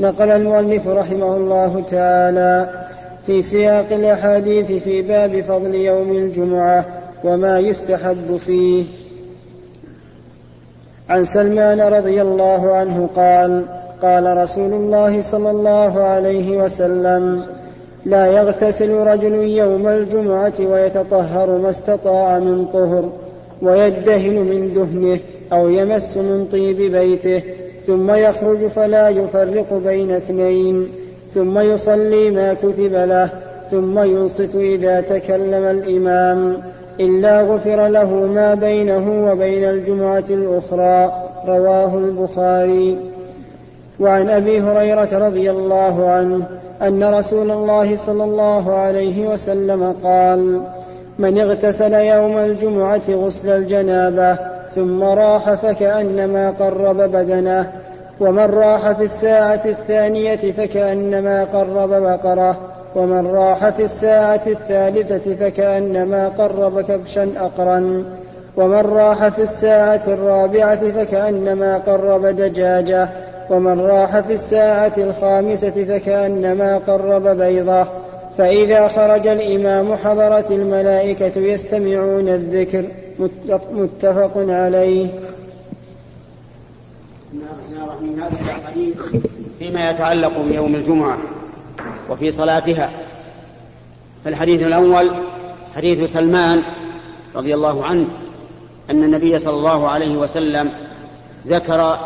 نقل 0.00 0.30
المؤلف 0.30 0.88
رحمه 0.88 1.36
الله 1.36 1.80
تعالى 1.80 2.86
في 3.26 3.42
سياق 3.42 3.92
الأحاديث 3.92 4.82
في 4.82 5.02
باب 5.02 5.40
فضل 5.40 5.74
يوم 5.74 6.12
الجمعة 6.12 6.86
وما 7.24 7.58
يستحب 7.58 8.36
فيه. 8.36 8.84
عن 11.08 11.24
سلمان 11.24 11.80
رضي 11.80 12.22
الله 12.22 12.74
عنه 12.74 13.08
قال 13.16 13.64
قال 14.02 14.36
رسول 14.36 14.72
الله 14.72 15.20
صلى 15.20 15.50
الله 15.50 16.00
عليه 16.00 16.56
وسلم 16.56 17.42
لا 18.06 18.26
يغتسل 18.26 18.90
رجل 18.90 19.34
يوم 19.34 19.88
الجمعة 19.88 20.52
ويتطهر 20.60 21.58
ما 21.58 21.70
استطاع 21.70 22.38
من 22.38 22.64
طهر 22.64 23.10
ويدهن 23.62 24.34
من 24.34 24.72
دهنه 24.72 25.20
أو 25.52 25.68
يمس 25.68 26.16
من 26.16 26.46
طيب 26.52 26.92
بيته 26.92 27.42
ثم 27.86 28.10
يخرج 28.10 28.66
فلا 28.66 29.08
يفرق 29.08 29.74
بين 29.74 30.10
اثنين 30.10 30.88
ثم 31.28 31.58
يصلي 31.58 32.30
ما 32.30 32.54
كتب 32.54 32.92
له 32.92 33.30
ثم 33.70 33.98
ينصت 33.98 34.54
إذا 34.54 35.00
تكلم 35.00 35.64
الإمام 35.64 36.56
إلا 37.00 37.42
غفر 37.42 37.88
له 37.88 38.10
ما 38.14 38.54
بينه 38.54 39.30
وبين 39.30 39.64
الجمعة 39.64 40.24
الأخرى 40.30 41.12
رواه 41.46 41.98
البخاري. 41.98 42.98
وعن 44.00 44.30
أبي 44.30 44.60
هريرة 44.60 45.08
رضي 45.12 45.50
الله 45.50 46.10
عنه 46.10 46.46
أن 46.82 47.04
رسول 47.04 47.50
الله 47.50 47.96
صلى 47.96 48.24
الله 48.24 48.74
عليه 48.74 49.28
وسلم 49.28 49.94
قال 50.04 50.62
من 51.18 51.38
اغتسل 51.38 51.92
يوم 51.92 52.38
الجمعة 52.38 53.02
غسل 53.10 53.50
الجنابة 53.50 54.38
ثم 54.74 55.02
راح 55.02 55.54
فكأنما 55.54 56.50
قرب 56.50 56.96
بدنه 56.96 57.72
ومن 58.20 58.44
راح 58.44 58.92
في 58.92 59.04
الساعة 59.04 59.62
الثانية 59.64 60.52
فكأنما 60.52 61.44
قرب 61.44 61.88
بقرة. 61.88 62.71
ومن 62.96 63.26
راح 63.26 63.68
في 63.68 63.82
الساعة 63.82 64.42
الثالثة 64.46 65.34
فكأنما 65.34 66.28
قرب 66.28 66.80
كبشا 66.80 67.28
أقرا. 67.36 68.04
ومن 68.56 68.80
راح 68.80 69.28
في 69.28 69.42
الساعة 69.42 70.02
الرابعة 70.08 70.90
فكأنما 70.90 71.78
قرب 71.78 72.26
دجاجة. 72.26 73.08
ومن 73.50 73.80
راح 73.80 74.20
في 74.20 74.32
الساعة 74.32 74.92
الخامسة 74.98 75.84
فكأنما 75.84 76.78
قرب 76.78 77.28
بيضة. 77.28 77.86
فإذا 78.38 78.88
خرج 78.88 79.26
الإمام 79.26 79.96
حضرت 79.96 80.50
الملائكة 80.50 81.40
يستمعون 81.40 82.28
الذكر. 82.28 82.84
متفق 83.72 84.32
عليه. 84.36 85.06
من 88.00 88.20
هذا 88.20 88.56
الحديث 88.58 88.96
فيما 89.58 89.90
يتعلق 89.90 90.38
بيوم 90.38 90.74
الجمعة. 90.74 91.18
وفي 92.10 92.30
صلاتها. 92.30 92.92
فالحديث 94.24 94.62
الأول 94.62 95.14
حديث 95.76 96.12
سلمان 96.12 96.62
رضي 97.34 97.54
الله 97.54 97.84
عنه 97.84 98.06
أن 98.90 99.04
النبي 99.04 99.38
صلى 99.38 99.54
الله 99.54 99.88
عليه 99.88 100.16
وسلم 100.16 100.72
ذكر 101.46 101.98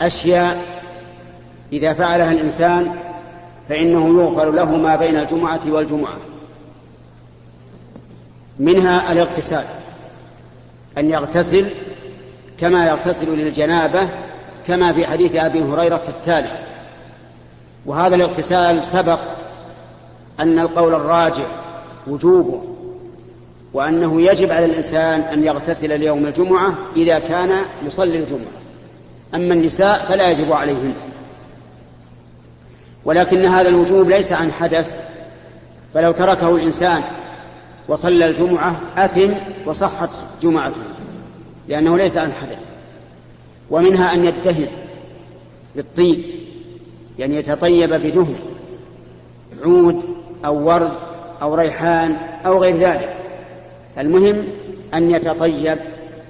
أشياء 0.00 0.64
إذا 1.72 1.92
فعلها 1.92 2.32
الإنسان 2.32 2.94
فإنه 3.68 4.22
يغفر 4.22 4.50
له 4.50 4.76
ما 4.76 4.96
بين 4.96 5.16
الجمعة 5.16 5.60
والجمعة. 5.66 6.16
منها 8.58 9.12
الاغتسال 9.12 9.64
أن 10.98 11.10
يغتسل 11.10 11.66
كما 12.58 12.86
يغتسل 12.86 13.38
للجنابة 13.38 14.08
كما 14.66 14.92
في 14.92 15.06
حديث 15.06 15.36
أبي 15.36 15.62
هريرة 15.62 16.02
التالي. 16.08 16.61
وهذا 17.86 18.14
الاغتسال 18.14 18.84
سبق 18.84 19.18
أن 20.40 20.58
القول 20.58 20.94
الراجع 20.94 21.46
وجوبه 22.06 22.62
وأنه 23.72 24.22
يجب 24.22 24.52
على 24.52 24.64
الإنسان 24.64 25.20
أن 25.20 25.44
يغتسل 25.44 26.00
ليوم 26.00 26.26
الجمعة 26.26 26.74
إذا 26.96 27.18
كان 27.18 27.50
يصلي 27.86 28.18
الجمعة. 28.18 28.52
أما 29.34 29.54
النساء 29.54 30.06
فلا 30.08 30.30
يجب 30.30 30.52
عليهن. 30.52 30.94
ولكن 33.04 33.46
هذا 33.46 33.68
الوجوب 33.68 34.08
ليس 34.08 34.32
عن 34.32 34.52
حدث 34.52 34.94
فلو 35.94 36.12
تركه 36.12 36.56
الإنسان 36.56 37.02
وصلى 37.88 38.26
الجمعة 38.26 38.80
أثم 38.96 39.32
وصحت 39.66 40.10
جمعته 40.42 40.82
لأنه 41.68 41.96
ليس 41.96 42.16
عن 42.16 42.32
حدث. 42.32 42.58
ومنها 43.70 44.14
أن 44.14 44.24
يدهن 44.24 44.68
بالطيب 45.76 46.41
يعني 47.18 47.36
يتطيب 47.36 47.92
بدهن 47.92 48.36
عود 49.64 50.02
أو 50.44 50.68
ورد 50.68 50.92
أو 51.42 51.54
ريحان 51.54 52.16
أو 52.46 52.62
غير 52.62 52.76
ذلك. 52.76 53.16
المهم 53.98 54.44
أن 54.94 55.10
يتطيب 55.10 55.78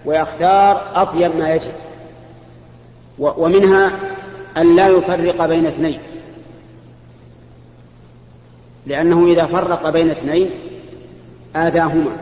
ويختار 0.04 0.82
أطيب 0.94 1.36
ما 1.36 1.54
يجب 1.54 1.72
ومنها 3.18 3.90
أن 4.56 4.76
لا 4.76 4.88
يفرق 4.88 5.46
بين 5.46 5.66
اثنين. 5.66 6.00
لأنه 8.86 9.26
إذا 9.26 9.46
فرق 9.46 9.90
بين 9.90 10.10
اثنين 10.10 10.50
آذاهما. 11.56 12.16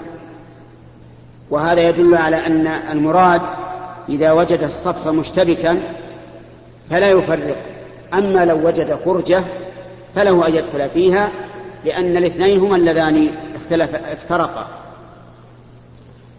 وهذا 1.50 1.80
يدل 1.80 2.14
على 2.14 2.46
أن 2.46 2.66
المراد 2.66 3.42
إذا 4.08 4.32
وجد 4.32 4.62
الصف 4.62 5.08
مشتبكا 5.08 5.80
فلا 6.90 7.10
يفرق. 7.10 7.79
أما 8.14 8.44
لو 8.44 8.66
وجد 8.66 8.94
فرجة 8.94 9.44
فله 10.14 10.46
أن 10.46 10.54
يدخل 10.54 10.90
فيها 10.90 11.30
لأن 11.84 12.16
الاثنين 12.16 12.58
هما 12.58 12.76
اللذان 12.76 13.28
اختلف 13.54 13.94
افترقا. 13.94 14.68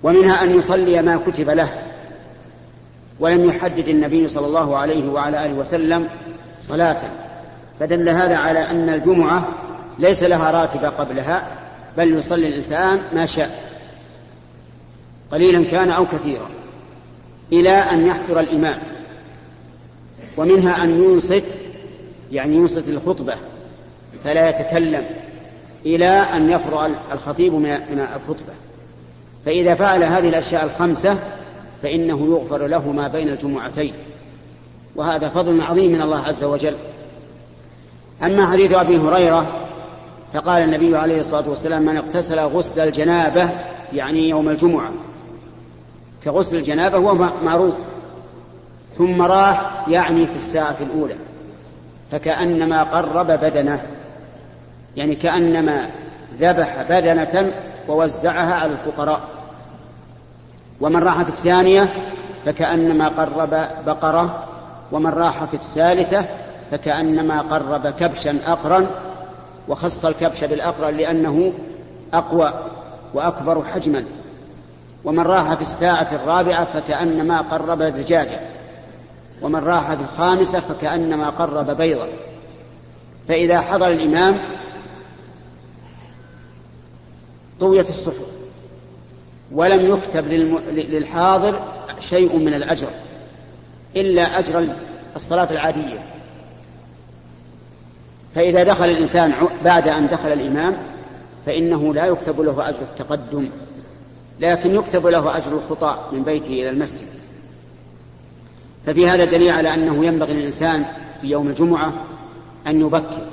ومنها 0.03 0.43
أن 0.43 0.57
يصلي 0.57 1.01
ما 1.01 1.17
كتب 1.17 1.49
له. 1.49 1.69
ولم 3.19 3.45
يحدد 3.45 3.87
النبي 3.87 4.27
صلى 4.27 4.47
الله 4.47 4.77
عليه 4.77 5.09
وعلى 5.09 5.45
آله 5.45 5.53
وسلم 5.53 6.09
صلاة. 6.61 6.99
فدل 7.79 8.09
هذا 8.09 8.35
على 8.35 8.59
أن 8.59 8.89
الجمعة 8.89 9.47
ليس 9.99 10.23
لها 10.23 10.51
راتبة 10.51 10.89
قبلها 10.89 11.47
بل 11.97 12.17
يصلي 12.17 12.47
الإنسان 12.47 13.01
ما 13.13 13.25
شاء. 13.25 13.71
قليلا 15.31 15.63
كان 15.63 15.89
أو 15.89 16.05
كثيرا. 16.05 16.49
إلى 17.51 17.71
أن 17.71 18.07
يحضر 18.07 18.39
الإمام. 18.39 18.79
ومنها 20.37 20.83
أن 20.83 21.03
ينصت 21.03 21.60
يعني 22.31 22.55
ينصت 22.55 22.87
الخطبة 22.87 23.33
فلا 24.23 24.49
يتكلم 24.49 25.05
إلى 25.85 26.07
أن 26.07 26.51
يفرغ 26.51 26.89
الخطيب 27.11 27.53
من 27.53 28.07
الخطبة. 28.15 28.53
فإذا 29.45 29.75
فعل 29.75 30.03
هذه 30.03 30.29
الأشياء 30.29 30.65
الخمسة 30.65 31.17
فإنه 31.83 32.25
يغفر 32.25 32.67
له 32.67 32.91
ما 32.91 33.07
بين 33.07 33.29
الجمعتين. 33.29 33.93
وهذا 34.95 35.29
فضل 35.29 35.61
عظيم 35.61 35.91
من 35.91 36.01
الله 36.01 36.19
عز 36.19 36.43
وجل. 36.43 36.75
أما 38.23 38.51
حديث 38.51 38.73
أبي 38.73 38.97
هريرة 38.97 39.67
فقال 40.33 40.63
النبي 40.63 40.97
عليه 40.97 41.19
الصلاة 41.19 41.49
والسلام 41.49 41.81
من 41.81 41.97
اغتسل 41.97 42.39
غسل 42.39 42.81
الجنابة 42.81 43.49
يعني 43.93 44.29
يوم 44.29 44.49
الجمعة. 44.49 44.91
كغسل 46.23 46.55
الجنابة 46.55 46.97
هو 46.97 47.29
معروف 47.45 47.73
ثم 48.97 49.21
راح 49.21 49.85
يعني 49.87 50.27
في 50.27 50.35
الساعة 50.35 50.75
الأولى. 50.81 51.15
فكأنما 52.11 52.83
قرب 52.83 53.27
بدنه 53.27 53.81
يعني 54.97 55.15
كأنما 55.15 55.91
ذبح 56.39 56.81
بدنة 56.89 57.53
ووزعها 57.87 58.55
على 58.55 58.71
الفقراء. 58.71 59.21
ومن 60.81 61.03
راح 61.03 61.21
في 61.21 61.29
الثانية 61.29 61.93
فكأنما 62.45 63.07
قرب 63.07 63.49
بقرة 63.85 64.43
ومن 64.91 65.09
راح 65.09 65.43
في 65.43 65.53
الثالثة 65.53 66.25
فكأنما 66.71 67.41
قرب 67.41 67.87
كبشا 67.87 68.39
أقرا 68.45 68.89
وخص 69.67 70.05
الكبش 70.05 70.43
بالأقرا 70.43 70.91
لأنه 70.91 71.53
أقوى 72.13 72.53
وأكبر 73.13 73.63
حجما. 73.63 74.05
ومن 75.03 75.19
راح 75.23 75.53
في 75.53 75.61
الساعة 75.61 76.07
الرابعة 76.11 76.65
فكأنما 76.65 77.41
قرب 77.41 77.83
دجاجة. 77.83 78.39
ومن 79.41 79.59
راح 79.59 79.93
في 79.93 80.01
الخامسة 80.01 80.59
فكأنما 80.59 81.29
قرب 81.29 81.77
بيضا. 81.77 82.07
فإذا 83.27 83.61
حضر 83.61 83.87
الإمام 83.87 84.39
طويت 87.59 87.89
الصحف 87.89 88.25
ولم 89.51 89.95
يكتب 89.95 90.27
للحاضر 90.71 91.61
شيء 91.99 92.37
من 92.37 92.53
الأجر 92.53 92.89
إلا 93.95 94.39
أجر 94.39 94.75
الصلاة 95.15 95.51
العادية. 95.51 95.99
فإذا 98.35 98.63
دخل 98.63 98.85
الإنسان 98.85 99.33
بعد 99.63 99.87
أن 99.87 100.07
دخل 100.07 100.33
الإمام 100.33 100.77
فإنه 101.45 101.93
لا 101.93 102.05
يكتب 102.05 102.41
له 102.41 102.69
أجر 102.69 102.81
التقدم 102.81 103.49
لكن 104.39 104.75
يكتب 104.75 105.07
له 105.07 105.37
أجر 105.37 105.51
الخطى 105.51 105.97
من 106.11 106.23
بيته 106.23 106.53
إلى 106.53 106.69
المسجد. 106.69 107.20
ففي 108.85 109.09
هذا 109.09 109.25
دليل 109.25 109.51
على 109.51 109.73
أنه 109.73 110.05
ينبغي 110.05 110.33
للإنسان 110.33 110.85
في 111.21 111.27
يوم 111.27 111.47
الجمعة 111.47 111.93
أن 112.67 112.81
يبكر 112.81 113.25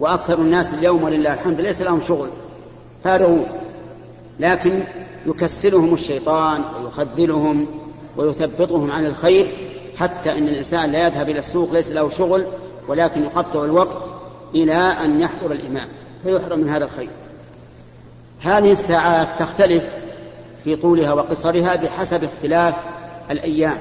وأكثر 0.00 0.38
الناس 0.38 0.74
اليوم 0.74 1.02
ولله 1.02 1.34
الحمد 1.34 1.60
ليس 1.60 1.80
لهم 1.80 2.00
شغل 2.00 2.28
فارغون 3.04 3.46
لكن 4.40 4.84
يكسلهم 5.26 5.94
الشيطان 5.94 6.64
ويخذلهم 6.84 7.66
ويثبطهم 8.16 8.90
عن 8.90 9.06
الخير 9.06 9.46
حتى 9.96 10.32
إن 10.32 10.48
الإنسان 10.48 10.90
لا 10.92 11.06
يذهب 11.06 11.28
إلى 11.28 11.38
السوق 11.38 11.72
ليس 11.72 11.90
له 11.90 12.08
شغل 12.08 12.46
ولكن 12.88 13.22
يقطع 13.22 13.64
الوقت 13.64 14.14
إلى 14.54 14.74
أن 14.74 15.20
يحضر 15.20 15.52
الإمام 15.52 15.88
فيحرم 16.22 16.58
من 16.58 16.68
هذا 16.68 16.84
الخير. 16.84 17.08
هذه 18.40 18.72
الساعات 18.72 19.28
تختلف 19.38 19.90
في 20.64 20.76
طولها 20.76 21.12
وقصرها 21.12 21.74
بحسب 21.74 22.24
اختلاف 22.24 22.74
الأيام. 23.30 23.78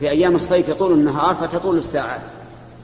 في 0.00 0.10
أيام 0.10 0.34
الصيف 0.34 0.68
يطول 0.68 0.92
النهار 0.92 1.34
فتطول 1.34 1.78
الساعات. 1.78 2.20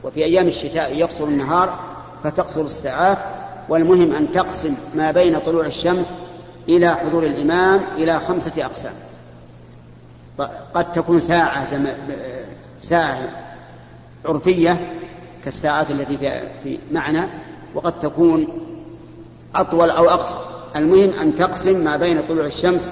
وفي 0.03 0.23
أيام 0.23 0.47
الشتاء 0.47 0.95
يقصر 0.95 1.23
النهار 1.23 1.79
فتقصر 2.23 2.61
الساعات 2.61 3.17
والمهم 3.69 4.11
أن 4.11 4.31
تقسم 4.31 4.75
ما 4.95 5.11
بين 5.11 5.39
طلوع 5.39 5.65
الشمس 5.65 6.11
إلى 6.69 6.95
حضور 6.95 7.23
الإمام 7.23 7.81
إلى 7.97 8.19
خمسة 8.19 8.65
أقسام. 8.65 8.93
قد 10.73 10.91
تكون 10.91 11.19
ساعة 11.19 11.65
زم... 11.65 11.87
ساعة 12.81 13.19
عرفية 14.25 14.93
كالساعات 15.43 15.91
التي 15.91 16.17
في 16.63 16.79
معنى 16.91 17.21
وقد 17.75 17.99
تكون 17.99 18.47
أطول 19.55 19.89
أو 19.89 20.09
أقصر 20.09 20.39
المهم 20.75 21.09
أن 21.09 21.35
تقسم 21.35 21.83
ما 21.83 21.97
بين 21.97 22.21
طلوع 22.27 22.45
الشمس 22.45 22.89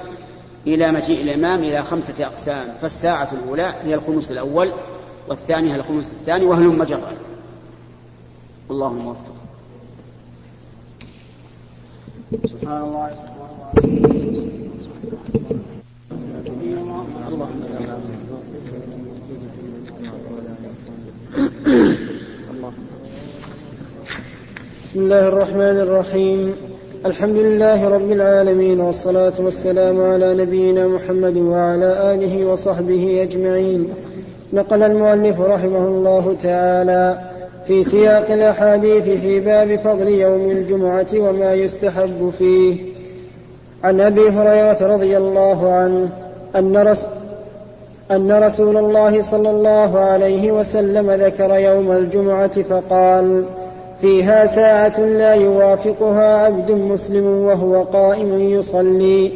إلى 0.67 0.91
مجيء 0.91 1.21
الإمام 1.21 1.63
إلى 1.63 1.83
خمسة 1.83 2.25
أقسام 2.25 2.73
فالساعة 2.81 3.29
الأولى 3.33 3.73
هي 3.83 3.95
الخمس 3.95 4.31
الأول 4.31 4.73
والثانية 5.27 5.75
الخمس 5.75 6.11
الثاني 6.11 6.45
وهلم 6.45 6.77
مجرا 6.77 7.13
اللهم 8.71 8.97
موفق. 8.97 9.33
سبحان 12.45 12.81
الله 12.81 13.09
سبحان 13.11 13.57
الله 22.53 22.73
بسم 24.83 24.99
الله 24.99 25.27
الرحمن 25.27 25.77
الرحيم. 25.85 26.72
الحمد 27.05 27.35
لله 27.35 27.89
رب 27.89 28.11
العالمين 28.11 28.79
والصلاة 28.79 29.33
والسلام 29.39 30.01
على 30.01 30.33
نبينا 30.33 30.87
محمد 30.87 31.37
وعلى 31.37 32.13
آله 32.13 32.45
وصحبه 32.45 33.23
أجمعين. 33.23 33.89
نقل 34.53 34.83
المؤلف 34.83 35.41
رحمه 35.41 35.87
الله 35.87 36.35
تعالى 36.43 37.17
في 37.67 37.83
سياق 37.83 38.31
الأحاديث 38.31 39.09
في 39.09 39.39
باب 39.39 39.75
فضل 39.75 40.07
يوم 40.07 40.51
الجمعة 40.51 41.07
وما 41.17 41.53
يستحب 41.53 42.29
فيه. 42.29 42.77
عن 43.83 44.01
أبي 44.01 44.29
هريرة 44.29 44.87
رضي 44.95 45.17
الله 45.17 45.71
عنه 45.73 46.09
أن, 46.55 46.77
رس 46.77 47.07
أن 48.11 48.31
رسول 48.31 48.77
الله 48.77 49.21
صلى 49.21 49.49
الله 49.49 49.99
عليه 49.99 50.51
وسلم 50.51 51.11
ذكر 51.11 51.55
يوم 51.55 51.91
الجمعة 51.91 52.61
فقال 52.61 53.43
فيها 54.03 54.45
ساعة 54.45 54.99
لا 54.99 55.33
يوافقها 55.33 56.45
عبد 56.45 56.71
مسلم 56.71 57.25
وهو 57.25 57.83
قائم 57.83 58.39
يصلي. 58.39 59.31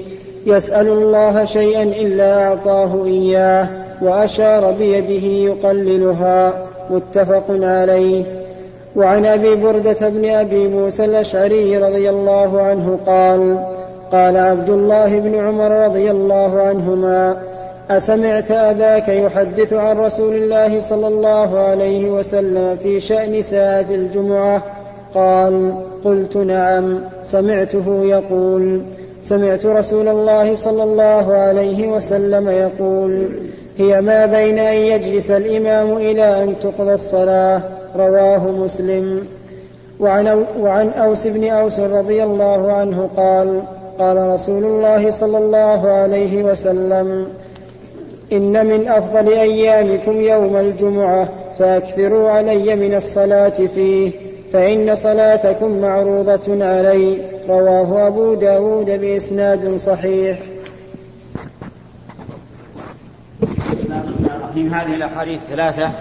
يسأل 0.45 0.87
الله 0.87 1.45
شيئا 1.45 1.83
إلا 1.83 2.43
أعطاه 2.43 3.05
إياه 3.05 3.67
وأشار 4.01 4.71
بيده 4.71 5.27
يقللها. 5.27 6.67
متفق 6.89 7.43
عليه. 7.49 8.23
وعن 8.95 9.25
أبي 9.25 9.55
بردة 9.55 10.09
بن 10.09 10.25
أبي 10.29 10.67
موسى 10.67 11.05
الأشعري 11.05 11.77
رضي 11.77 12.09
الله 12.09 12.61
عنه 12.61 12.99
قال 13.07 13.59
قال 14.11 14.37
عبد 14.37 14.69
الله 14.69 15.19
بن 15.19 15.35
عمر 15.35 15.71
رضي 15.71 16.11
الله 16.11 16.61
عنهما 16.61 17.37
أسمعت 17.89 18.51
أباك 18.51 19.07
يحدث 19.07 19.73
عن 19.73 19.97
رسول 19.97 20.35
الله 20.35 20.79
صلى 20.79 21.07
الله 21.07 21.59
عليه 21.59 22.09
وسلم 22.09 22.75
في 22.75 22.99
شأن 22.99 23.41
ساعة 23.41 23.85
الجمعة؟ 23.89 24.63
قال 25.13 25.73
قلت 26.05 26.37
نعم 26.37 26.99
سمعته 27.23 28.05
يقول. 28.05 28.81
سمعت 29.21 29.65
رسول 29.65 30.07
الله 30.07 30.55
صلى 30.55 30.83
الله 30.83 31.33
عليه 31.33 31.87
وسلم 31.87 32.49
يقول 32.49 33.29
هي 33.77 34.01
ما 34.01 34.25
بين 34.25 34.59
أن 34.59 34.77
يجلس 34.77 35.31
الإمام 35.31 35.97
إلى 35.97 36.43
أن 36.43 36.59
تقضى 36.59 36.93
الصلاة؟ 36.93 37.61
رواه 37.95 38.51
مسلم. 38.51 39.27
وعن, 39.99 40.45
وعن 40.59 40.89
أوس 40.89 41.27
بن 41.27 41.47
أوس 41.47 41.79
رضي 41.79 42.23
الله 42.23 42.71
عنه 42.71 43.09
قال 43.17 43.61
قال 43.99 44.29
رسول 44.29 44.63
الله 44.63 45.09
صلى 45.09 45.37
الله 45.37 45.89
عليه 45.89 46.43
وسلم 46.43 47.27
إن 48.31 48.65
من 48.65 48.87
أفضل 48.87 49.27
أيامكم 49.33 50.21
يوم 50.21 50.57
الجمعة 50.57 51.29
فأكثروا 51.59 52.29
علي 52.29 52.75
من 52.75 52.95
الصلاة 52.95 53.49
فيه 53.49 54.11
فإن 54.53 54.95
صلاتكم 54.95 55.81
معروضة 55.81 56.65
علي. 56.65 57.17
رواه 57.49 58.07
أبو 58.07 58.33
داود 58.33 58.85
بإسناد 58.85 59.75
صحيح. 59.75 60.39
هذه 64.55 64.95
الأحاديث 64.95 65.39
ثلاثة 65.49 65.91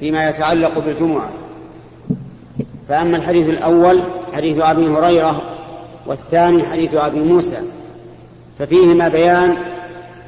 فيما 0.00 0.28
يتعلق 0.28 0.78
بالجمعة. 0.78 1.28
فأما 2.88 3.16
الحديث 3.16 3.48
الأول 3.48 4.02
حديث 4.32 4.60
أبي 4.60 4.88
هريرة 4.88 5.42
والثاني 6.06 6.62
حديث 6.62 6.94
أبي 6.94 7.20
موسى 7.20 7.56
ففيهما 8.58 9.08
بيان 9.08 9.56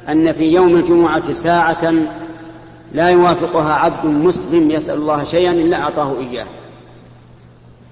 أن 0.09 0.33
في 0.33 0.43
يوم 0.43 0.75
الجمعة 0.75 1.33
ساعة 1.33 1.93
لا 2.93 3.09
يوافقها 3.09 3.73
عبد 3.73 4.05
مسلم 4.05 4.71
يسأل 4.71 4.97
الله 4.97 5.23
شيئا 5.23 5.51
إلا 5.51 5.81
أعطاه 5.81 6.19
إياه. 6.19 6.45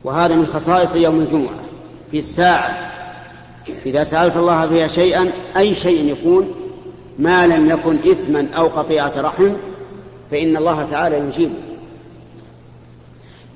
وهذا 0.04 0.36
من 0.36 0.45
خصائص 0.45 0.95
يوم 0.95 1.19
الجمعة. 1.19 1.60
في 2.12 2.19
الساعة 2.19 2.91
إذا 3.86 4.04
سألت 4.04 4.38
الله 4.38 4.67
فيها 4.67 4.88
شيئا 4.88 5.32
أي 5.58 5.73
شيء 5.73 6.12
يكون 6.12 6.51
ما 7.19 7.47
لم 7.47 7.69
يكن 7.69 7.97
إثما 8.12 8.47
أو 8.58 8.67
قطيعة 8.67 9.13
رحم 9.17 9.54
فإن 10.32 10.58
الله 10.58 10.84
تعالى 10.84 11.17
يجيبه 11.17 11.54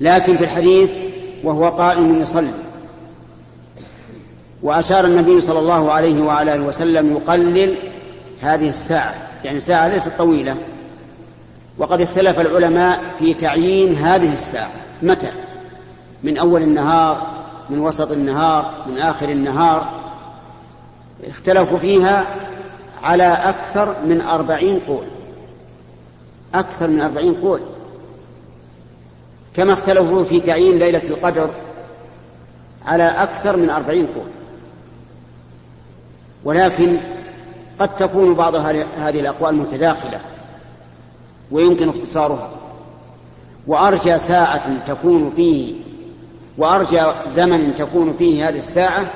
لكن 0.00 0.36
في 0.36 0.44
الحديث 0.44 0.92
وهو 1.44 1.68
قائم 1.68 2.22
يصلي. 2.22 2.54
وأشار 4.62 5.04
النبي 5.04 5.40
صلى 5.40 5.58
الله 5.58 5.92
عليه 5.92 6.22
وعلى 6.22 6.54
آله 6.54 6.64
وسلم 6.64 7.12
يقلل 7.12 7.76
هذه 8.40 8.68
الساعة 8.68 9.14
يعني 9.44 9.60
ساعة 9.60 9.88
ليست 9.88 10.12
طويلة. 10.18 10.56
وقد 11.78 12.00
اختلف 12.00 12.40
العلماء 12.40 13.02
في 13.18 13.34
تعيين 13.34 13.94
هذه 13.94 14.32
الساعة. 14.32 14.70
متى؟ 15.02 15.32
من 16.22 16.38
أول 16.38 16.62
النهار 16.62 17.26
من 17.70 17.78
وسط 17.78 18.10
النهار 18.10 18.84
من 18.86 18.98
آخر 18.98 19.28
النهار. 19.28 20.00
اختلفوا 21.28 21.78
فيها 21.78 22.26
على 23.02 23.32
أكثر 23.32 23.96
من 24.04 24.20
أربعين 24.20 24.80
قول. 24.80 25.06
أكثر 26.54 26.88
من 26.88 27.00
أربعين 27.00 27.34
قول. 27.34 27.60
كما 29.56 29.72
اختلفوا 29.72 30.24
في 30.24 30.40
تعيين 30.40 30.78
ليلة 30.78 31.08
القدر 31.08 31.50
على 32.86 33.04
أكثر 33.04 33.56
من 33.56 33.70
أربعين 33.70 34.06
قول. 34.06 34.28
ولكن 36.44 36.96
قد 37.80 37.96
تكون 37.96 38.34
بعض 38.34 38.54
هذه 38.54 39.20
الأقوال 39.20 39.54
متداخلة 39.54 40.20
ويمكن 41.50 41.88
اختصارها. 41.88 42.50
وأرجى 43.66 44.18
ساعة 44.18 44.84
تكون 44.86 45.32
فيه 45.36 45.74
وأرجى 46.58 47.02
زمن 47.34 47.74
تكون 47.74 48.14
فيه 48.18 48.48
هذه 48.48 48.58
الساعة 48.58 49.10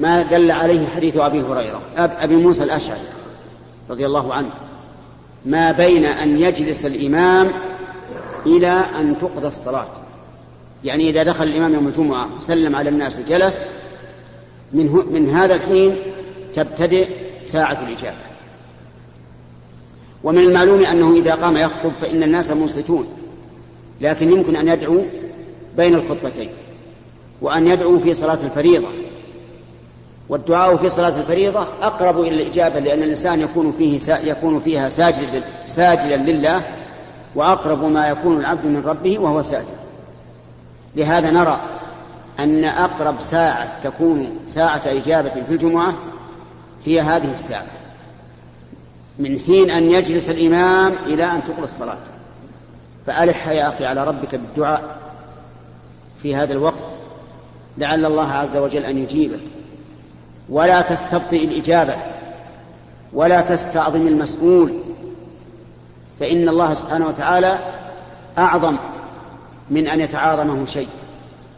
ما 0.00 0.22
دل 0.22 0.50
عليه 0.50 0.86
حديث 0.86 1.16
أبي 1.16 1.42
هريرة 1.42 1.80
أبي 1.96 2.36
موسى 2.36 2.64
الأشعري 2.64 3.00
رضي 3.90 4.06
الله 4.06 4.34
عنه. 4.34 4.50
ما 5.44 5.72
بين 5.72 6.04
أن 6.04 6.38
يجلس 6.38 6.86
الإمام 6.86 7.52
إلى 8.46 8.84
أن 8.96 9.18
تقضى 9.18 9.46
الصلاة. 9.48 9.88
يعني 10.84 11.10
إذا 11.10 11.22
دخل 11.22 11.44
الإمام 11.44 11.74
يوم 11.74 11.86
الجمعة 11.86 12.28
وسلم 12.38 12.76
على 12.76 12.88
الناس 12.88 13.18
وجلس 13.18 13.60
من, 14.72 15.04
من 15.12 15.28
هذا 15.28 15.54
الحين 15.54 15.96
تبتدئ 16.56 17.08
ساعة 17.44 17.78
الإجابة. 17.86 18.16
ومن 20.24 20.38
المعلوم 20.38 20.84
أنه 20.84 21.14
إذا 21.14 21.34
قام 21.34 21.56
يخطب 21.56 21.92
فإن 22.00 22.22
الناس 22.22 22.50
منصتون 22.50 23.06
لكن 24.00 24.30
يمكن 24.30 24.56
أن 24.56 24.68
يدعو 24.68 25.02
بين 25.76 25.94
الخطبتين 25.94 26.50
وأن 27.40 27.66
يدعو 27.66 27.98
في 27.98 28.14
صلاة 28.14 28.38
الفريضة. 28.44 28.88
والدعاء 30.28 30.76
في 30.76 30.88
صلاة 30.88 31.18
الفريضة 31.18 31.66
أقرب 31.82 32.20
إلى 32.20 32.42
الإجابة 32.42 32.80
لأن 32.80 33.02
الإنسان 33.02 33.40
يكون 33.40 33.72
فيه 33.72 34.14
يكون 34.24 34.60
فيها 34.60 34.88
ساجدا 34.88 35.44
ساجدا 35.66 36.16
لله 36.16 36.64
وأقرب 37.34 37.84
ما 37.84 38.08
يكون 38.08 38.36
العبد 38.36 38.66
من 38.66 38.82
ربه 38.86 39.18
وهو 39.18 39.42
ساجد. 39.42 39.76
لهذا 40.96 41.30
نرى 41.30 41.60
أن 42.38 42.64
أقرب 42.64 43.20
ساعة 43.20 43.80
تكون 43.82 44.38
ساعة 44.46 44.82
إجابة 44.86 45.30
في 45.30 45.52
الجمعة 45.52 45.94
هي 46.86 47.00
هذه 47.00 47.32
الساعة. 47.32 47.66
من 49.18 49.38
حين 49.38 49.70
أن 49.70 49.90
يجلس 49.90 50.30
الإمام 50.30 50.92
إلى 51.06 51.24
أن 51.24 51.44
تقضى 51.44 51.64
الصلاة. 51.64 51.98
فألح 53.06 53.48
يا 53.48 53.68
أخي 53.68 53.84
على 53.84 54.04
ربك 54.04 54.34
بالدعاء 54.34 54.98
في 56.22 56.36
هذا 56.36 56.52
الوقت 56.52 56.86
لعل 57.78 58.06
الله 58.06 58.32
عز 58.32 58.56
وجل 58.56 58.84
أن 58.84 58.98
يجيبك 58.98 59.40
ولا 60.48 60.82
تستبطئ 60.82 61.44
الإجابة 61.44 61.96
ولا 63.12 63.40
تستعظم 63.40 64.06
المسؤول. 64.06 64.74
فإن 66.20 66.48
الله 66.48 66.74
سبحانه 66.74 67.06
وتعالى 67.06 67.58
أعظم 68.38 68.76
من 69.70 69.86
أن 69.86 70.00
يتعاظمه 70.00 70.66
شيء. 70.66 70.88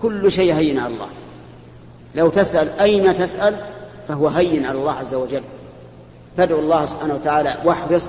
كل 0.03 0.33
شيء 0.33 0.55
هين 0.55 0.79
على 0.79 0.95
الله. 0.95 1.09
لو 2.15 2.29
تسأل 2.29 2.81
أين 2.81 3.15
تسأل؟ 3.15 3.57
فهو 4.09 4.29
هين 4.29 4.64
على 4.64 4.79
الله 4.79 4.92
عز 4.92 5.14
وجل. 5.14 5.42
فادعوا 6.37 6.61
الله 6.61 6.87
سبحانه 6.87 7.14
وتعالى 7.14 7.57
واحرص 7.64 8.09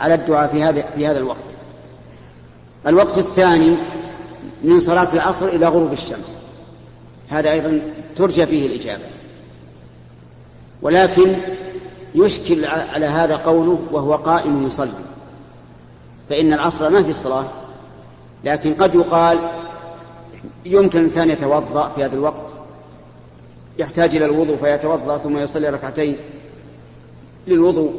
على 0.00 0.14
الدعاء 0.14 0.48
في 0.52 0.62
هذا 0.62 0.82
في 0.96 1.06
هذا 1.06 1.18
الوقت. 1.18 1.44
الوقت 2.86 3.18
الثاني 3.18 3.76
من 4.62 4.80
صلاة 4.80 5.14
العصر 5.14 5.48
إلى 5.48 5.66
غروب 5.66 5.92
الشمس. 5.92 6.38
هذا 7.28 7.50
أيضا 7.52 7.82
ترجى 8.16 8.46
فيه 8.46 8.66
الإجابة. 8.66 9.04
ولكن 10.82 11.36
يشكل 12.14 12.64
على 12.64 13.06
هذا 13.06 13.36
قوله 13.36 13.78
وهو 13.92 14.14
قائم 14.14 14.66
يصلي. 14.66 14.90
فإن 16.28 16.52
العصر 16.52 16.90
ما 16.90 17.02
في 17.02 17.10
الصلاة 17.10 17.46
لكن 18.44 18.74
قد 18.74 18.94
يقال 18.94 19.50
يمكن 20.66 20.98
الإنسان 20.98 21.30
يتوضأ 21.30 21.88
في 21.88 22.04
هذا 22.04 22.14
الوقت. 22.14 22.55
يحتاج 23.78 24.16
إلى 24.16 24.24
الوضوء 24.24 24.56
فيتوضأ 24.56 25.18
ثم 25.18 25.38
يصلي 25.38 25.68
ركعتين 25.68 26.16
للوضوء. 27.46 27.94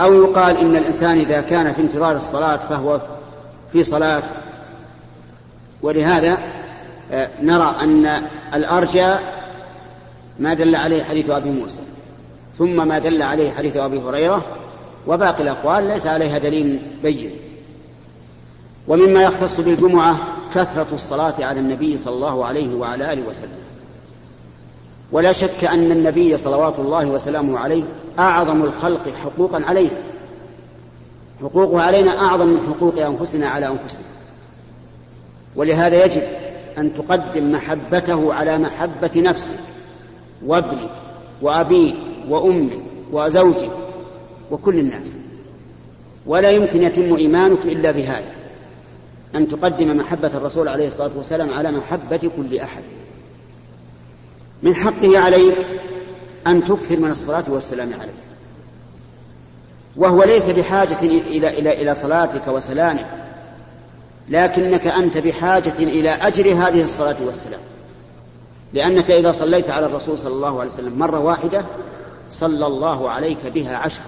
أو 0.00 0.14
يقال 0.14 0.56
إن 0.56 0.76
الإنسان 0.76 1.18
إذا 1.18 1.40
كان 1.40 1.72
في 1.72 1.82
انتظار 1.82 2.16
الصلاة 2.16 2.56
فهو 2.56 3.00
في 3.72 3.82
صلاة. 3.82 4.22
ولهذا 5.82 6.38
آه، 7.12 7.30
نرى 7.42 7.76
أن 7.80 8.22
الأرجى 8.54 9.14
ما 10.38 10.54
دل 10.54 10.76
عليه 10.76 11.02
حديث 11.02 11.30
أبي 11.30 11.50
موسى 11.50 11.80
ثم 12.58 12.88
ما 12.88 12.98
دل 12.98 13.22
عليه 13.22 13.50
حديث 13.50 13.76
أبي 13.76 13.98
هريرة 13.98 14.44
وباقي 15.06 15.42
الأقوال 15.42 15.84
ليس 15.84 16.06
عليها 16.06 16.38
دليل 16.38 16.82
بين. 17.02 17.30
ومما 18.88 19.22
يختص 19.22 19.60
بالجمعة 19.60 20.16
كثرة 20.54 20.94
الصلاة 20.94 21.34
على 21.44 21.60
النبي 21.60 21.98
صلى 21.98 22.14
الله 22.14 22.44
عليه 22.44 22.74
وعلى 22.74 23.12
آله 23.12 23.28
وسلم. 23.28 23.71
ولا 25.12 25.32
شك 25.32 25.64
أن 25.64 25.92
النبي 25.92 26.36
صلوات 26.36 26.78
الله 26.78 27.06
وسلامه 27.06 27.58
عليه 27.58 27.84
أعظم 28.18 28.62
الخلق 28.62 29.08
حقوقا 29.08 29.64
علينا 29.64 29.90
حقوقه 31.42 31.80
علينا 31.82 32.18
أعظم 32.18 32.46
من 32.46 32.60
حقوق 32.68 32.98
أنفسنا 32.98 33.48
على 33.48 33.66
أنفسنا. 33.66 34.04
ولهذا 35.56 36.04
يجب 36.04 36.22
أن 36.78 36.94
تقدم 36.94 37.52
محبته 37.52 38.34
على 38.34 38.58
محبة 38.58 39.10
نفسك 39.16 39.58
وابنك 40.46 40.90
وأبيك 41.42 41.96
وأمك 42.28 42.78
وزوجك 43.12 43.70
وكل 44.50 44.78
الناس. 44.78 45.16
ولا 46.26 46.50
يمكن 46.50 46.82
يتم 46.82 47.16
إيمانك 47.16 47.64
إلا 47.64 47.90
بهذا 47.90 48.32
أن 49.34 49.48
تقدم 49.48 49.96
محبة 49.96 50.30
الرسول 50.34 50.68
عليه 50.68 50.88
الصلاة 50.88 51.10
والسلام 51.16 51.54
على 51.54 51.70
محبة 51.70 52.30
كل 52.36 52.58
أحد. 52.58 52.82
من 54.62 54.74
حقه 54.74 55.18
عليك 55.18 55.66
أن 56.46 56.64
تكثر 56.64 57.00
من 57.00 57.10
الصلاة 57.10 57.44
والسلام 57.48 57.92
عليه 58.00 58.12
وهو 59.96 60.24
ليس 60.24 60.48
بحاجة 60.48 61.02
إلى 61.02 61.58
إلى 61.58 61.82
إلى 61.82 61.94
صلاتك 61.94 62.48
وسلامك 62.48 63.06
لكنك 64.28 64.86
أنت 64.86 65.18
بحاجة 65.18 65.78
إلى 65.78 66.10
أجر 66.10 66.48
هذه 66.48 66.84
الصلاة 66.84 67.16
والسلام. 67.26 67.60
لأنك 68.72 69.10
إذا 69.10 69.32
صليت 69.32 69.70
على 69.70 69.86
الرسول 69.86 70.18
صلى 70.18 70.32
الله 70.32 70.60
عليه 70.60 70.70
وسلم 70.70 70.98
مرة 70.98 71.18
واحدة 71.18 71.64
صلى 72.32 72.66
الله 72.66 73.10
عليك 73.10 73.46
بها 73.54 73.76
عشرة. 73.76 74.06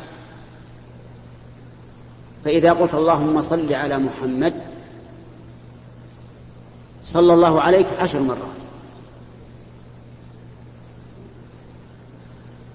فإذا 2.45 2.73
قلت 2.73 2.95
اللهم 2.95 3.43
صل 3.43 3.73
على 3.73 3.99
محمد 3.99 4.55
صلى 7.05 7.33
الله 7.33 7.61
عليك 7.61 7.87
عشر 7.99 8.21
مرات. 8.21 8.63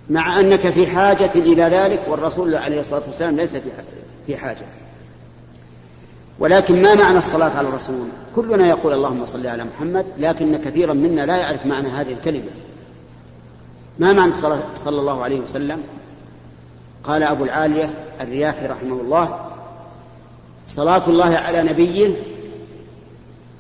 مع 0.10 0.40
أنك 0.40 0.70
في 0.70 0.88
حاجة 0.88 1.32
إلى 1.36 1.64
ذلك 1.64 2.02
والرسول 2.08 2.56
عليه 2.56 2.80
الصلاة 2.80 3.04
والسلام 3.08 3.36
ليس 3.36 3.56
في 4.28 4.38
حاجة. 4.38 4.66
ولكن 6.40 6.82
ما 6.82 6.96
معنى 6.96 7.18
الصلاة 7.18 7.58
على 7.58 7.68
الرسول؟ 7.68 8.08
كلنا 8.36 8.68
يقول 8.68 8.94
اللهم 8.94 9.26
صل 9.26 9.48
على 9.48 9.64
محمد 9.64 10.06
لكن 10.18 10.58
كثيرا 10.58 10.94
منا 10.94 11.26
لا 11.26 11.38
يعرف 11.38 11.66
معنى 11.66 11.90
هذه 11.90 12.14
الكلمة. 12.14 12.50
ما 14.00 14.14
معنى 14.14 14.32
الصلاة 14.32 14.60
صلى 14.76 15.00
الله 15.00 15.24
عليه 15.24 15.40
وسلم؟ 15.40 15.82
قال 17.04 17.24
أبو 17.24 17.44
العالية 17.44 17.90
الرياحي 18.22 18.66
رحمه 18.68 19.02
الله 19.02 19.40
صلاة 20.68 21.10
الله 21.10 21.38
على 21.38 21.64
نبيه 21.64 22.16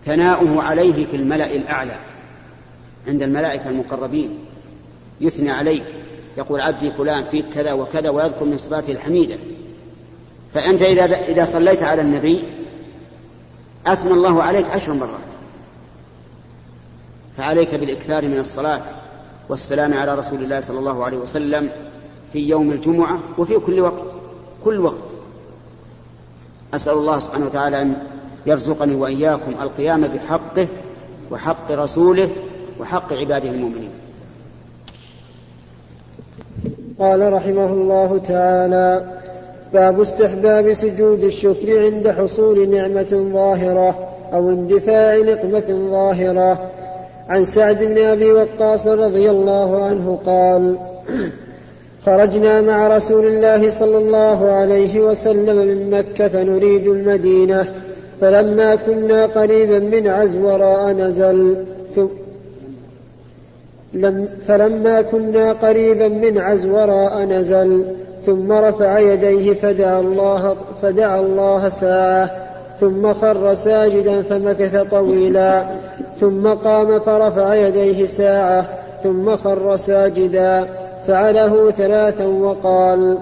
ثناؤه 0.05 0.62
عليه 0.62 1.05
في 1.05 1.15
الملأ 1.15 1.55
الأعلى 1.55 1.95
عند 3.07 3.23
الملائكة 3.23 3.69
المقربين 3.69 4.39
يثنى 5.21 5.51
عليه. 5.51 5.81
يقول 6.39 6.62
عبدي 6.62 6.91
فلان 6.91 7.23
فيك 7.32 7.45
كذا 7.54 7.73
وكذا 7.73 8.10
ويذكر 8.10 8.45
من 8.45 8.58
صفاته 8.58 8.91
الحميدة. 8.91 9.36
فأنت 10.54 10.82
إذا 10.82 11.06
إذا 11.06 11.45
صليت 11.45 11.84
على 11.84 12.02
النبي 12.02 12.43
أثنى 13.86 14.13
الله 14.13 14.43
عليك 14.43 14.65
عشر 14.65 14.93
مرات. 14.93 15.30
فعليك 17.38 17.75
بالإكثار 17.75 18.28
من 18.28 18.39
الصلاة 18.39 18.82
والسلام 19.49 19.93
على 19.93 20.15
رسول 20.15 20.43
الله 20.43 20.62
صلى 20.62 20.80
الله 20.80 21.06
عليه 21.06 21.17
وسلم 21.17 21.71
في 22.34 22.39
يوم 22.39 22.71
الجمعة 22.71 23.19
وفي 23.38 23.60
كل 23.60 23.80
وقت 23.80 24.06
كل 24.63 24.80
وقت. 24.80 25.04
أسأل 26.73 26.93
الله 26.93 27.19
سبحانه 27.19 27.45
وتعالى 27.45 27.82
أن 27.82 27.97
يرزقني 28.45 28.95
وإياكم 28.95 29.52
القيام 29.62 30.08
بحقه 30.08 30.67
وحق 31.32 31.71
رسوله 31.71 32.30
وحق 32.80 33.13
عباده 33.13 33.49
المؤمنين. 33.49 33.91
قال 36.99 37.33
رحمه 37.33 37.73
الله 37.73 38.17
تعالى 38.17 39.03
باب 39.73 40.01
استحباب 40.01 40.73
سجود 40.73 41.23
الشكر 41.23 41.85
عند 41.85 42.09
حصول 42.09 42.69
نعمة 42.69 43.29
ظاهرة 43.33 44.09
أو 44.33 44.49
اندفاع 44.49 45.17
نقمة 45.17 45.89
ظاهرة. 45.91 46.69
عن 47.29 47.43
سعد 47.43 47.83
بن 47.83 47.97
أبي 47.97 48.31
وقاص 48.31 48.88
رضي 48.88 49.29
الله 49.29 49.83
عنه 49.83 50.19
قال 50.25 50.77
خرجنا 52.05 52.62
مع 52.62 52.88
رسول 52.88 53.25
الله 53.25 53.69
صلى 53.69 53.97
الله 53.97 54.51
عليه 54.51 54.99
وسلم 54.99 55.55
من 55.55 55.89
مكة 55.89 56.43
نريد 56.43 56.88
المدينة 56.88 57.73
فلما 58.21 58.75
كنا 58.75 59.25
قريبا 59.25 59.79
من 59.79 60.07
عزوراء 60.07 60.91
نزل 60.91 61.65
لم 63.93 64.28
فلما 64.47 65.02
كنا 65.02 65.54
قريبا 65.54 66.08
من 66.08 66.38
عزوراء 66.38 67.23
نزل 67.23 67.86
ثم 68.21 68.52
رفع 68.52 68.99
يديه 68.99 69.54
فدعا 69.54 69.99
الله 69.99 70.56
فدعا 70.82 71.19
الله 71.19 71.69
ساعة 71.69 72.32
ثم 72.80 73.13
خر 73.13 73.54
ساجدا 73.54 74.21
فمكث 74.21 74.75
طويلا 74.91 75.65
ثم 76.19 76.47
قام 76.47 76.99
فرفع 76.99 77.56
يديه 77.56 78.06
ساعة 78.06 78.65
ثم 79.04 79.36
خر 79.36 79.75
ساجدا 79.75 80.67
فعله 81.08 81.71
ثلاثا 81.71 82.25
وقال 82.25 83.17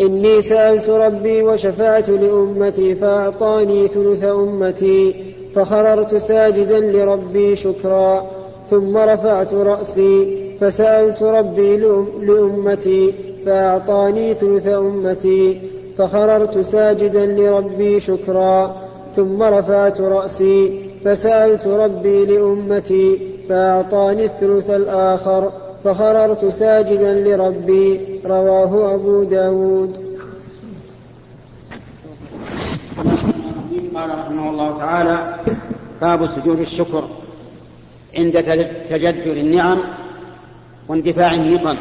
إني 0.00 0.40
سألت 0.40 0.88
ربي 0.88 1.42
وشفعت 1.42 2.08
لأمتي 2.08 2.94
فأعطاني 2.94 3.88
ثلث 3.88 4.24
أمتي 4.24 5.14
فخررت 5.54 6.14
ساجدا 6.14 6.80
لربي 6.80 7.56
شكرا. 7.56 8.26
ثم 8.70 8.96
رفعت 8.96 9.54
رأسي 9.54 10.36
فسألت 10.60 11.22
ربي 11.22 11.76
لأمتي 12.20 13.14
فأعطاني 13.46 14.34
ثلث 14.34 14.66
أمتي 14.66 15.60
فخررت 15.98 16.58
ساجدا 16.58 17.26
لربي 17.26 18.00
شكرا 18.00 18.76
ثم 19.16 19.42
رفعت 19.42 20.00
رأسي 20.00 20.80
فسألت 21.04 21.66
ربي 21.66 22.26
لأمتي 22.26 23.18
فأعطاني 23.48 24.24
الثلث 24.24 24.70
الآخر 24.70 25.52
فخررت 25.84 26.44
ساجدا 26.44 27.14
لربي 27.14 28.00
رواه 28.26 28.94
أبو 28.94 29.24
داود. 29.24 29.96
قال 33.94 34.10
رحمه 34.18 34.50
الله 34.50 34.78
تعالى 34.78 35.34
باب 36.00 36.26
سجود 36.26 36.60
الشكر. 36.60 37.04
عند 38.16 38.42
تجدد 38.90 39.36
النعم 39.36 39.80
واندفاع 40.88 41.34
النقم. 41.34 41.76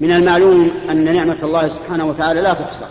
من 0.00 0.10
المعلوم 0.10 0.70
أن 0.90 1.14
نعمة 1.14 1.38
الله 1.42 1.68
سبحانه 1.68 2.06
وتعالى 2.06 2.40
لا 2.40 2.54
تحصى. 2.54 2.84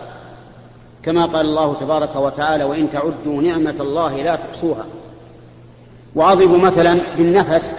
كما 1.03 1.25
قال 1.25 1.45
الله 1.45 1.73
تبارك 1.73 2.15
وتعالى 2.15 2.63
وإن 2.63 2.89
تعدوا 2.89 3.41
نعمة 3.41 3.75
الله 3.79 4.21
لا 4.21 4.35
تحصوها. 4.35 4.85
وأضرب 6.15 6.51
مثلا 6.51 7.15
بالنفس. 7.17 7.75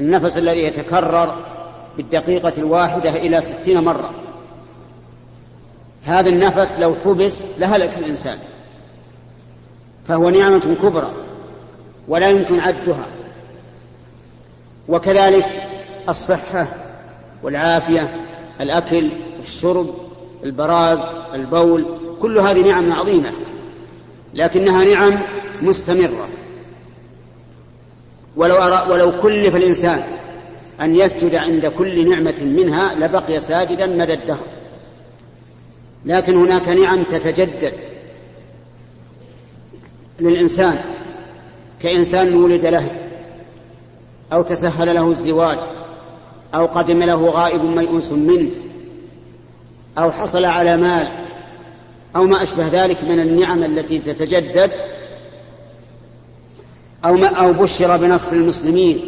النفس 0.00 0.38
الذي 0.38 0.62
يتكرر 0.62 1.34
بالدقيقة 1.96 2.52
الواحدة 2.58 3.10
إلى 3.10 3.40
ستين 3.40 3.84
مرة. 3.84 4.10
هذا 6.04 6.28
النفس 6.28 6.78
لو 6.78 6.94
حبس 7.04 7.44
لهلك 7.58 7.98
الإنسان. 7.98 8.38
فهو 10.08 10.30
نعمة 10.30 10.76
كبرى. 10.82 11.12
ولا 12.08 12.30
يمكن 12.30 12.60
عدها. 12.60 13.08
وكذلك 14.88 15.68
الصحة 16.08 16.66
والعافية 17.42 18.26
الأكل 18.60 19.12
الشرب 19.42 19.94
البراز 20.44 21.00
البول 21.34 21.84
كل 22.20 22.38
هذه 22.38 22.68
نعم 22.68 22.92
عظيمة 22.92 23.32
لكنها 24.34 24.84
نعم 24.84 25.22
مستمرة. 25.62 26.28
ولو 28.36 28.54
أرى 28.54 28.90
ولو 28.92 29.20
كلف 29.20 29.56
الإنسان 29.56 30.02
أن 30.80 30.96
يسجد 30.96 31.34
عند 31.34 31.66
كل 31.66 32.10
نعمة 32.10 32.42
منها 32.42 32.94
لبقي 32.94 33.40
ساجدا 33.40 33.86
مدى 33.86 34.14
الدهر. 34.14 34.46
لكن 36.04 36.36
هناك 36.36 36.68
نعم 36.68 37.02
تتجدد 37.02 37.72
للإنسان 40.20 40.78
كإنسان 41.84 42.34
ولد 42.34 42.66
له 42.66 42.90
أو 44.32 44.42
تسهل 44.42 44.94
له 44.94 45.10
الزواج 45.10 45.58
أو 46.54 46.66
قدم 46.66 47.02
له 47.02 47.26
غائب 47.26 47.64
ميؤوس 47.64 48.12
منه 48.12 48.50
أو 49.98 50.10
حصل 50.10 50.44
على 50.44 50.76
مال 50.76 51.08
أو 52.16 52.24
ما 52.24 52.42
أشبه 52.42 52.68
ذلك 52.84 53.04
من 53.04 53.20
النعم 53.20 53.64
التي 53.64 53.98
تتجدد 53.98 54.70
أو 57.04 57.14
ما 57.14 57.26
أو 57.26 57.52
بشر 57.52 57.96
بنصر 57.96 58.36
المسلمين 58.36 59.00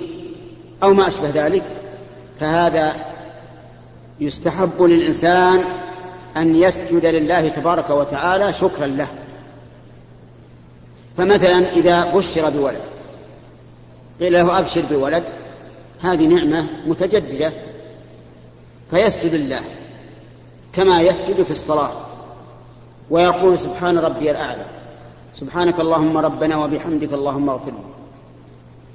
أو 0.83 0.95
ما 0.95 1.09
أشبه 1.09 1.47
ذلك. 1.47 1.63
فهذا 2.41 2.97
يستحب 4.21 4.83
للإنسان 4.83 5.65
أن 6.37 6.57
يسجد 6.57 7.07
لله 7.07 7.49
تبارك 7.49 7.91
وتعالى 7.91 8.53
شكرا 8.53 8.87
له. 8.87 9.09
فمثلا 11.17 11.73
إذا 11.73 12.13
بشر 12.13 12.51
بولد 12.51 12.81
قيل 14.21 14.33
له 14.33 14.59
أبشر 14.59 14.83
بولد 14.91 15.25
هذه 16.01 16.27
نعمة 16.27 16.69
متجددة 16.87 17.53
فيسجد 18.91 19.35
لله 19.35 19.61
كما 20.73 21.01
يسجد 21.01 21.43
في 21.43 21.51
الصلاة 21.51 21.93
ويقول 23.11 23.59
سبحان 23.59 23.99
ربي 23.99 24.31
الأعلى 24.31 24.67
سبحانك 25.35 25.81
اللهم 25.81 26.19
ربنا 26.19 26.65
وبحمدك 26.65 27.13
اللهم 27.13 27.51
اغفر 27.51 27.71
لي. 27.71 27.97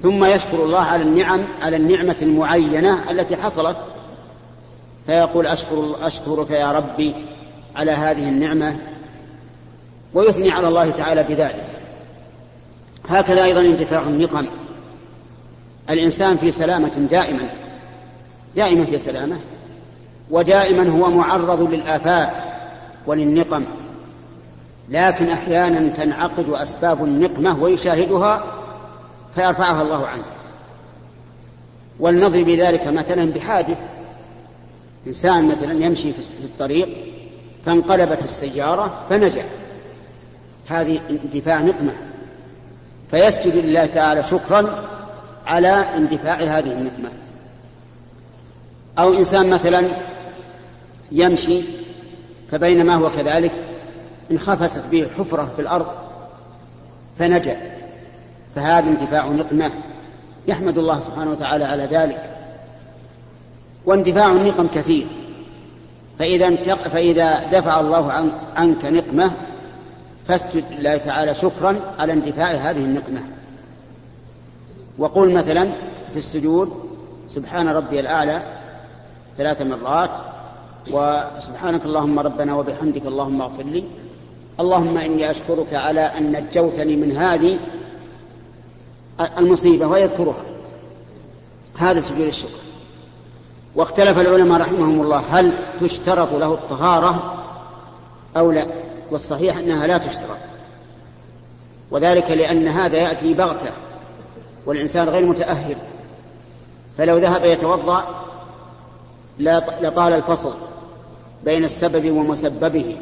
ثم 0.01 0.25
يشكر 0.25 0.63
الله 0.63 0.79
على 0.79 1.03
النعم 1.03 1.43
على 1.61 1.77
النعمة 1.77 2.15
المعينة 2.21 3.11
التي 3.11 3.35
حصلت 3.35 3.77
فيقول 5.05 5.47
أشكر 5.47 5.95
أشكرك 6.01 6.51
يا 6.51 6.71
ربي 6.71 7.15
على 7.75 7.91
هذه 7.91 8.29
النعمة 8.29 8.75
ويثني 10.13 10.51
على 10.51 10.67
الله 10.67 10.91
تعالى 10.91 11.23
بذلك. 11.23 11.80
هكذا 13.09 13.43
أيضا 13.43 13.61
انتفاع 13.61 14.01
النقم. 14.01 14.47
الإنسان 15.89 16.37
في 16.37 16.51
سلامة 16.51 17.07
دائما 17.11 17.49
دائما 18.55 18.85
في 18.85 18.99
سلامة 18.99 19.37
ودائما 20.29 20.89
هو 20.89 21.09
معرض 21.09 21.61
للآفات 21.73 22.31
وللنقم. 23.07 23.65
لكن 24.89 25.29
أحيانا 25.29 25.89
تنعقد 25.89 26.49
أسباب 26.49 27.03
النقمة 27.03 27.63
ويشاهدها 27.63 28.43
فيرفعها 29.35 29.81
الله 29.81 30.07
عنه. 30.07 30.23
ولنضرب 31.99 32.49
ذلك 32.49 32.87
مثلا 32.87 33.31
بحادث. 33.33 33.79
إنسان 35.07 35.47
مثلا 35.47 35.73
يمشي 35.73 36.13
في 36.13 36.43
الطريق 36.43 36.89
فانقلبت 37.65 38.23
السيارة 38.23 39.05
فنجا. 39.09 39.45
هذه 40.67 40.99
اندفاع 41.09 41.61
نقمة. 41.61 42.10
فيسجد 43.11 43.55
لله 43.55 43.85
تعالى 43.85 44.23
شكرا 44.23 44.85
على 45.47 45.69
اندفاع 45.69 46.35
هذه 46.35 46.71
النقمة 46.71 47.09
أو 48.99 49.13
إنسان 49.13 49.49
مثلا 49.49 49.87
يمشي 51.11 51.61
فبينما 52.51 52.95
هو 52.95 53.09
كذلك 53.09 53.51
انخفست 54.31 54.83
به 54.91 55.07
حفرة 55.17 55.51
في 55.55 55.61
الأرض 55.61 55.87
فنجا 57.19 57.57
فهذا 58.55 58.89
انتفاع 58.89 59.27
نقمة 59.27 59.71
يحمد 60.47 60.77
الله 60.77 60.99
سبحانه 60.99 61.31
وتعالى 61.31 61.65
على 61.65 61.83
ذلك. 61.83 62.31
واندفاع 63.85 64.31
النقم 64.31 64.67
كثير 64.67 65.07
فإذا 66.19 66.55
فإذا 66.75 67.43
دفع 67.51 67.79
الله 67.79 68.11
عنك 68.55 68.85
نقمة 68.85 69.31
فاسجد 70.27 70.63
لله 70.71 70.97
تعالى 70.97 71.35
شكرا 71.35 71.79
على 71.99 72.13
اندفاع 72.13 72.51
هذه 72.51 72.77
النقمة. 72.77 73.21
وقل 74.97 75.33
مثلا 75.33 75.73
في 76.11 76.17
السجود 76.17 76.73
سبحان 77.29 77.69
ربي 77.69 77.99
الأعلى 77.99 78.41
ثلاث 79.37 79.61
مرات 79.61 80.11
وسبحانك 80.91 81.85
اللهم 81.85 82.19
ربنا 82.19 82.55
وبحمدك 82.55 83.05
اللهم 83.05 83.41
اغفر 83.41 83.63
لي. 83.63 83.83
اللهم 84.59 84.97
إني 84.97 85.31
أشكرك 85.31 85.73
على 85.73 86.01
أن 86.01 86.31
نجوتني 86.31 86.95
من 86.95 87.17
هذه 87.17 87.59
المصيبة 89.37 89.87
ويذكرها. 89.87 90.43
هذا 91.77 92.01
سجود 92.01 92.27
الشكر. 92.27 92.59
واختلف 93.75 94.19
العلماء 94.19 94.61
رحمهم 94.61 95.01
الله 95.01 95.17
هل 95.17 95.57
تشترط 95.79 96.33
له 96.33 96.53
الطهارة 96.53 97.43
أو 98.37 98.51
لا؟ 98.51 98.80
والصحيح 99.11 99.57
أنها 99.57 99.87
لا 99.87 99.97
تشترط. 99.97 100.37
وذلك 101.91 102.31
لأن 102.31 102.67
هذا 102.67 102.97
يأتي 102.97 103.33
بغتة 103.33 103.71
والإنسان 104.65 105.09
غير 105.09 105.25
متأهل. 105.25 105.75
فلو 106.97 107.17
ذهب 107.17 107.45
يتوضأ 107.45 108.25
لطال 109.81 110.13
الفصل 110.13 110.53
بين 111.43 111.63
السبب 111.63 112.11
ومسببه. 112.11 112.97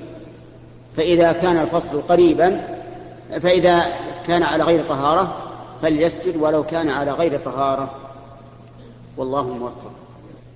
فإذا 0.97 1.31
كان 1.31 1.57
الفصل 1.57 2.01
قريبا 2.01 2.79
فإذا 3.41 3.85
كان 4.27 4.43
على 4.43 4.63
غير 4.63 4.87
طهارة 4.87 5.37
فليسجد 5.81 6.37
ولو 6.37 6.63
كان 6.63 6.89
على 6.89 7.11
غير 7.11 7.39
طهارة. 7.39 7.91
والله 9.17 9.47
موفق. 9.47 9.91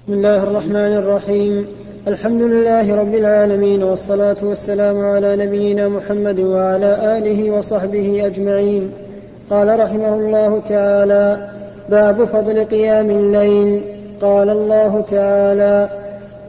بسم 0.05 0.13
الله 0.13 0.43
الرحمن 0.43 0.75
الرحيم. 0.75 1.67
الحمد 2.07 2.41
لله 2.41 2.95
رب 2.95 3.15
العالمين 3.15 3.83
والصلاة 3.83 4.35
والسلام 4.43 5.05
على 5.05 5.35
نبينا 5.35 5.87
محمد 5.87 6.39
وعلى 6.39 7.17
آله 7.17 7.51
وصحبه 7.51 8.27
أجمعين. 8.27 8.91
قال 9.49 9.79
رحمه 9.79 10.15
الله 10.15 10.59
تعالى 10.59 11.47
باب 11.89 12.23
فضل 12.23 12.63
قيام 12.63 13.09
الليل. 13.09 13.81
قال 14.21 14.49
الله 14.49 15.01
تعالى 15.01 15.89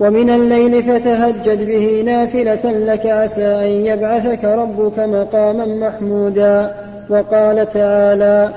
ومن 0.01 0.31
الليل 0.31 0.83
فتهجد 0.83 1.67
به 1.67 2.03
نافلة 2.07 2.71
لك 2.73 3.07
عسى 3.07 3.47
أن 3.47 3.69
يبعثك 3.69 4.45
ربك 4.45 4.99
مقاما 4.99 5.67
محمودا. 5.67 6.75
وقال 7.11 7.69
تعالى 7.69 8.49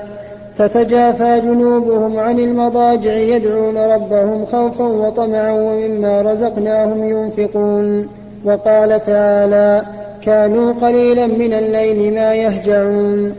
تتجافى 0.58 1.40
جنوبهم 1.40 2.18
عن 2.18 2.38
المضاجع 2.38 3.12
يدعون 3.12 3.78
ربهم 3.78 4.46
خوفا 4.46 4.84
وطمعا 4.84 5.52
ومما 5.52 6.22
رزقناهم 6.22 7.08
ينفقون. 7.08 8.08
وقال 8.44 9.00
تعالى 9.00 9.86
كانوا 10.22 10.72
قليلا 10.72 11.26
من 11.26 11.52
الليل 11.52 12.14
ما 12.14 12.34
يهجعون 12.34 13.34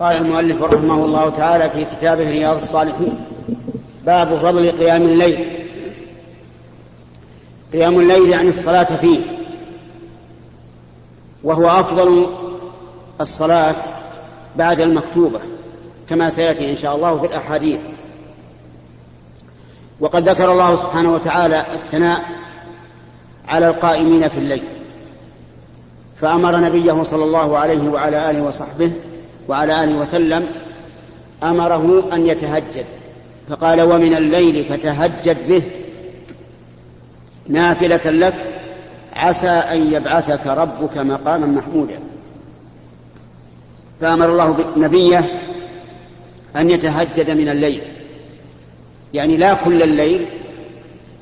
قال 0.00 0.16
المؤلف 0.16 0.62
رحمه 0.62 1.04
الله 1.04 1.28
تعالى 1.28 1.70
في 1.70 1.84
كتابه 1.84 2.30
رياض 2.30 2.56
الصالحين 2.56 3.18
باب 4.06 4.28
فضل 4.28 4.70
قيام 4.70 5.02
الليل 5.02 5.44
قيام 7.72 8.00
الليل 8.00 8.28
يعني 8.28 8.48
الصلاة 8.48 8.84
فيه. 8.84 9.20
وهو 11.44 11.68
أفضل 11.68 12.26
الصلاة 13.20 13.76
بعد 14.56 14.80
المكتوبة 14.80 15.40
كما 16.08 16.30
سيأتي 16.30 16.70
إن 16.70 16.76
شاء 16.76 16.96
الله 16.96 17.18
في 17.18 17.26
الأحاديث. 17.26 17.80
وقد 20.00 20.28
ذكر 20.28 20.52
الله 20.52 20.76
سبحانه 20.76 21.12
وتعالى 21.12 21.64
الثناء 21.74 22.24
على 23.48 23.68
القائمين 23.68 24.28
في 24.28 24.38
الليل 24.38 24.64
فأمر 26.20 26.60
نبيه 26.60 27.02
صلى 27.02 27.24
الله 27.24 27.58
عليه 27.58 27.88
وعلى 27.88 28.30
آله 28.30 28.42
وصحبه 28.42 28.92
وعلى 29.48 29.84
آله 29.84 29.94
وسلم 29.96 30.46
أمره 31.42 32.08
أن 32.12 32.26
يتهجد 32.26 32.84
فقال 33.48 33.82
ومن 33.82 34.16
الليل 34.16 34.64
فتهجد 34.64 35.48
به 35.48 35.62
نافلة 37.48 38.10
لك 38.10 38.34
عسى 39.16 39.48
أن 39.48 39.92
يبعثك 39.92 40.46
ربك 40.46 40.98
مقاما 40.98 41.46
محمودا. 41.46 41.98
فأمر 44.00 44.30
الله 44.30 44.64
نبيه 44.76 45.42
أن 46.56 46.70
يتهجد 46.70 47.30
من 47.30 47.48
الليل. 47.48 47.82
يعني 49.14 49.36
لا 49.36 49.54
كل 49.54 49.82
الليل 49.82 50.26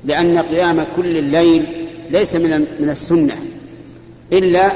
لأن 0.04 0.38
قيام 0.38 0.86
كل 0.96 1.16
الليل 1.16 1.88
ليس 2.10 2.36
من 2.36 2.66
من 2.80 2.90
السنة 2.90 3.36
إلا 4.32 4.72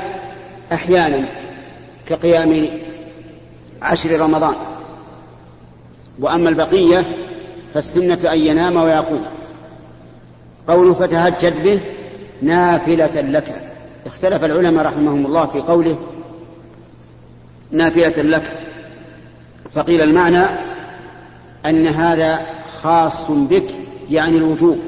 أحيانا 0.72 1.28
كقيام 2.06 2.68
عشر 3.82 4.20
رمضان. 4.20 4.54
وأما 6.18 6.48
البقية 6.48 7.04
فالسنة 7.74 8.32
أن 8.32 8.38
ينام 8.38 8.76
ويقوم. 8.76 9.26
قوله 10.68 10.94
فتهجد 10.94 11.62
به 11.62 11.80
نافلة 12.42 13.20
لك. 13.20 13.72
اختلف 14.06 14.44
العلماء 14.44 14.84
رحمهم 14.84 15.26
الله 15.26 15.46
في 15.46 15.60
قوله 15.60 15.98
نافلة 17.70 18.22
لك. 18.22 18.44
فقيل 19.72 20.02
المعنى 20.02 20.44
أن 21.66 21.86
هذا 21.86 22.40
خاص 22.82 23.30
بك 23.30 23.70
يعني 24.10 24.36
الوجوب 24.36 24.78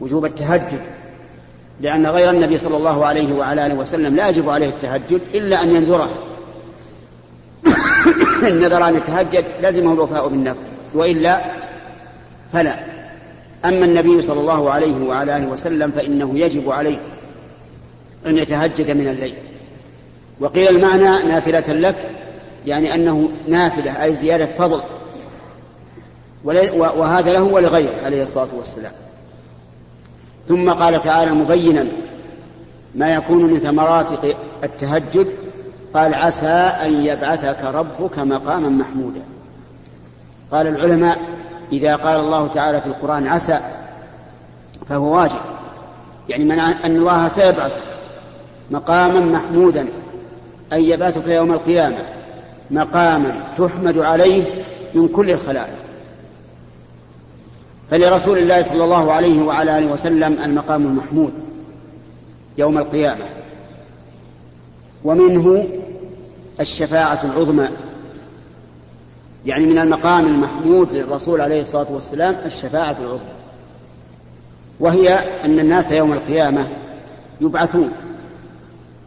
وجوب 0.00 0.24
التهجد 0.24 0.80
لأن 1.80 2.06
غير 2.06 2.30
النبي 2.30 2.58
صلى 2.58 2.76
الله 2.76 3.06
عليه 3.06 3.34
وعلى 3.34 3.66
آله 3.66 3.74
وسلم 3.74 4.16
لا 4.16 4.28
يجب 4.28 4.50
عليه 4.50 4.68
التهجد 4.68 5.20
إلا 5.34 5.62
أن 5.62 5.76
ينذره. 5.76 6.10
إن 8.48 8.60
نذر 8.60 8.88
أن 8.88 8.94
يتهجد 8.94 9.44
لزمه 9.62 9.92
الوفاء 9.92 10.28
بالنذر 10.28 10.56
وإلا 10.94 11.44
فلا. 12.52 12.74
أما 13.64 13.84
النبي 13.84 14.22
صلى 14.22 14.40
الله 14.40 14.70
عليه 14.70 15.04
وعلى 15.04 15.36
آله 15.36 15.48
وسلم 15.48 15.90
فإنه 15.90 16.38
يجب 16.38 16.70
عليه 16.70 16.98
أن 18.26 18.38
يتهجد 18.38 18.90
من 18.90 19.08
الليل. 19.08 19.34
وقيل 20.40 20.68
المعنى 20.68 21.28
نافلة 21.28 21.72
لك 21.72 22.10
يعني 22.66 22.94
أنه 22.94 23.30
نافلة 23.48 24.04
أي 24.04 24.14
زيادة 24.14 24.46
فضل. 24.46 24.82
وهذا 26.44 27.32
له 27.32 27.42
ولغيره 27.42 28.04
عليه 28.04 28.22
الصلاة 28.22 28.48
والسلام. 28.56 28.92
ثم 30.48 30.70
قال 30.70 31.00
تعالى 31.00 31.30
مبينا 31.30 31.92
ما 32.94 33.14
يكون 33.14 33.44
من 33.44 33.58
ثمرات 33.58 34.06
التهجد 34.64 35.26
قال 35.94 36.14
عسى 36.14 36.48
أن 36.84 37.04
يبعثك 37.04 37.64
ربك 37.64 38.18
مقاما 38.18 38.68
محمودا. 38.68 39.22
قال 40.52 40.66
العلماء 40.66 41.18
إذا 41.72 41.96
قال 41.96 42.20
الله 42.20 42.46
تعالى 42.46 42.80
في 42.80 42.86
القرآن 42.86 43.26
عسى 43.26 43.60
فهو 44.88 45.16
واجب. 45.16 45.40
يعني 46.28 46.44
من 46.44 46.58
أن 46.58 46.96
الله 46.96 47.28
سيبعثك 47.28 47.82
مقاما 48.70 49.20
محمودا. 49.20 49.88
أن 50.72 50.84
يبعثك 50.84 51.28
يوم 51.28 51.52
القيامة 51.52 51.98
مقاما 52.70 53.54
تحمد 53.58 53.98
عليه 53.98 54.64
من 54.94 55.08
كل 55.08 55.30
الخلائق. 55.30 55.76
فلرسول 57.90 58.38
الله 58.38 58.62
صلى 58.62 58.84
الله 58.84 59.12
عليه 59.12 59.42
وعلى 59.42 59.78
آله 59.78 59.92
وسلم 59.92 60.38
المقام 60.42 60.86
المحمود 60.86 61.32
يوم 62.58 62.78
القيامة. 62.78 63.24
ومنه 65.04 65.66
الشفاعة 66.60 67.20
العظمى 67.24 67.68
يعني 69.46 69.66
من 69.66 69.78
المقام 69.78 70.26
المحمود 70.26 70.92
للرسول 70.92 71.40
عليه 71.40 71.60
الصلاة 71.60 71.92
والسلام 71.92 72.36
الشفاعة 72.46 72.96
العظمى. 73.00 73.40
وهي 74.80 75.08
أن 75.44 75.60
الناس 75.60 75.92
يوم 75.92 76.12
القيامة 76.12 76.68
يبعثون 77.40 77.92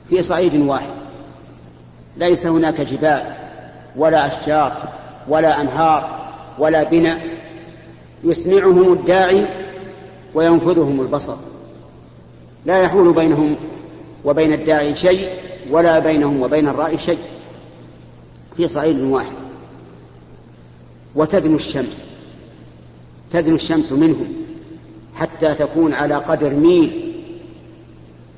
في 0.10 0.24
صعيد 0.24 0.56
واحد. 0.56 1.03
ليس 2.18 2.48
هناك 2.48 2.82
جبال 2.82 3.24
ولا 3.96 4.28
أشجار 4.28 4.90
ولا 5.28 5.62
أنهار 5.62 6.30
ولا 6.60 6.84
بناء. 6.84 7.28
يسمعهم 8.24 8.94
الداعي 8.94 9.46
وينفذهم 10.34 11.02
البصر. 11.02 11.36
لا 12.66 12.82
يحول 12.82 13.14
بينهم 13.14 13.56
وبين 14.26 14.54
الداعي 14.54 14.96
شيء 14.96 15.30
ولا 15.70 16.00
بينهم 16.00 16.42
وبين 16.42 16.68
الرأي 16.68 16.98
شيء 16.98 17.20
في 18.58 18.68
صعيد 18.68 19.00
واحد. 19.00 19.36
وتدنو 21.16 21.56
الشمس. 21.56 22.08
تدنو 23.32 23.56
الشمس 23.56 23.92
منهم 23.92 24.34
حتى 25.16 25.54
تكون 25.54 25.94
على 25.94 26.16
قدر 26.16 26.50
ميل. 26.50 27.14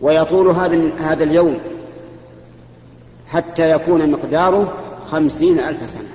ويطول 0.01 0.47
هذا 0.47 0.89
هذا 0.97 1.23
اليوم 1.23 1.59
حتى 3.35 3.71
يكون 3.71 4.11
مقداره 4.11 4.73
خمسين 5.11 5.59
ألف 5.59 5.89
سنة. 5.89 6.09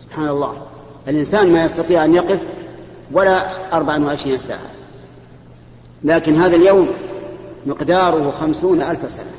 سبحان 0.00 0.28
الله. 0.28 0.66
الإنسان 1.08 1.52
ما 1.52 1.64
يستطيع 1.64 2.04
أن 2.04 2.14
يقف 2.14 2.40
ولا 3.12 3.52
أربع 3.76 3.98
وعشرين 3.98 4.38
ساعة. 4.38 4.70
لكن 6.04 6.36
هذا 6.36 6.56
اليوم 6.56 6.88
مقداره 7.66 8.30
خمسون 8.30 8.82
ألف 8.82 9.10
سنة. 9.10 9.32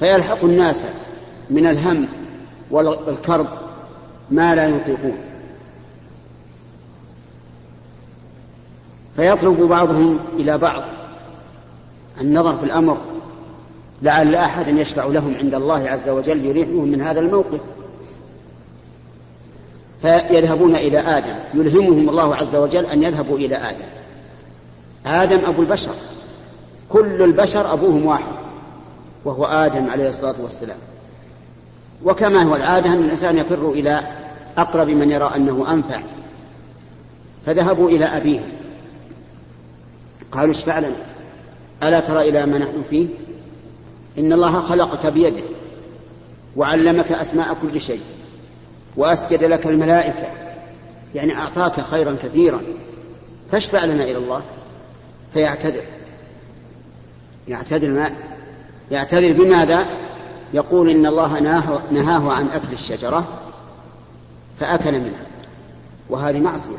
فيلحق 0.00 0.44
الناس 0.44 0.84
من 1.50 1.66
الهم 1.66 2.08
والكرب 2.70 3.46
ما 4.30 4.54
لا 4.54 4.68
يطيقون. 4.68 5.16
فيطلب 9.16 9.60
بعضهم 9.60 10.18
إلى 10.38 10.58
بعض 10.58 10.82
النظر 12.20 12.56
في 12.56 12.64
الأمر 12.64 12.98
لعل 14.02 14.34
أحدا 14.34 14.70
يشفع 14.70 15.04
لهم 15.04 15.34
عند 15.34 15.54
الله 15.54 15.88
عز 15.88 16.08
وجل 16.08 16.44
يريحهم 16.44 16.88
من 16.88 17.02
هذا 17.02 17.20
الموقف. 17.20 17.60
فيذهبون 20.02 20.76
إلى 20.76 20.98
آدم. 20.98 21.34
يلهمهم 21.54 22.08
الله 22.08 22.36
عز 22.36 22.56
وجل 22.56 22.86
أن 22.86 23.02
يذهبوا 23.02 23.38
إلى 23.38 23.56
آدم. 23.56 23.84
آدم 25.06 25.48
أبو 25.48 25.62
البشر. 25.62 25.94
كل 26.88 27.22
البشر 27.22 27.72
أبوهم 27.72 28.06
واحد 28.06 28.34
وهو 29.24 29.44
آدم 29.44 29.90
عليه 29.90 30.08
الصلاة 30.08 30.34
والسلام. 30.42 30.78
وكما 32.04 32.42
هو 32.42 32.56
العادة 32.56 32.92
أن 32.92 32.98
الإنسان 32.98 33.36
يفر 33.36 33.70
إلى 33.70 34.02
أقرب 34.58 34.88
من 34.88 35.10
يرى 35.10 35.30
أنه 35.36 35.72
أنفع. 35.72 36.00
فذهبوا 37.46 37.90
إلى 37.90 38.04
أبيهم 38.04 38.48
قالوا 40.32 40.50
اشفع 40.50 40.78
لنا. 40.78 40.96
ألا 41.82 42.00
ترى 42.00 42.28
إلى 42.28 42.46
ما 42.46 42.58
نحن 42.58 42.82
فيه؟ 42.90 43.08
إن 44.20 44.32
الله 44.32 44.60
خلقك 44.60 45.06
بيده 45.06 45.42
وعلمك 46.56 47.12
أسماء 47.12 47.56
كل 47.62 47.80
شيء 47.80 48.00
وأسجد 48.96 49.44
لك 49.44 49.66
الملائكة 49.66 50.26
يعني 51.14 51.36
أعطاك 51.36 51.80
خيرا 51.80 52.16
كثيرا 52.22 52.60
فاشفع 53.52 53.84
لنا 53.84 54.04
إلى 54.04 54.16
الله 54.16 54.42
فيعتذر. 55.32 55.84
يعتذر 57.48 57.88
ما 57.88 58.10
يعتذر 58.90 59.32
بماذا؟ 59.32 59.86
يقول 60.54 60.90
إن 60.90 61.06
الله 61.06 61.40
نهاه, 61.90 62.32
عن 62.32 62.48
أكل 62.48 62.72
الشجرة 62.72 63.28
فأكل 64.60 65.00
منها 65.00 65.26
وهذه 66.10 66.40
معصية. 66.40 66.78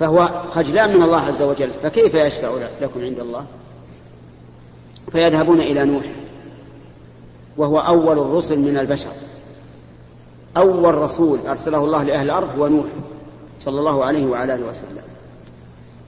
فهو 0.00 0.42
خجلان 0.48 0.96
من 0.96 1.02
الله 1.02 1.20
عز 1.20 1.42
وجل 1.42 1.70
فكيف 1.82 2.14
يشفع 2.14 2.50
لكم 2.80 3.04
عند 3.04 3.20
الله؟ 3.20 3.44
فيذهبون 5.10 5.60
إلى 5.60 5.84
نوح 5.84 6.04
وهو 7.56 7.78
أول 7.78 8.18
الرسل 8.18 8.58
من 8.60 8.78
البشر. 8.78 9.10
أول 10.56 10.94
رسول 10.94 11.38
أرسله 11.46 11.84
الله 11.84 12.02
لأهل 12.02 12.26
الأرض 12.26 12.58
هو 12.58 12.68
نوح 12.68 12.86
صلى 13.58 13.78
الله 13.78 14.04
عليه 14.04 14.26
وعلى 14.26 14.54
آله 14.54 14.66
وسلم. 14.66 15.02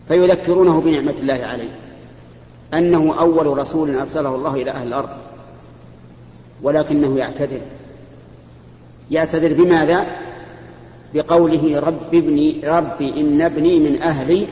فيذكرونه 0.08 0.80
بنعمة 0.80 1.14
الله 1.20 1.40
عليه 1.42 1.78
أنه 2.74 3.20
أول 3.20 3.58
رسول 3.58 3.96
أرسله 3.96 4.34
الله 4.34 4.54
إلى 4.54 4.70
أهل 4.70 4.88
الأرض 4.88 5.08
ولكنه 6.62 7.18
يعتذر. 7.18 7.60
يعتذر 9.10 9.52
بماذا؟ 9.52 10.06
بقوله 11.14 11.80
رب 11.80 12.14
ابني 12.14 12.60
ربي 12.64 13.20
إن 13.20 13.42
ابني 13.42 13.78
من 13.78 14.02
أهلي 14.02 14.46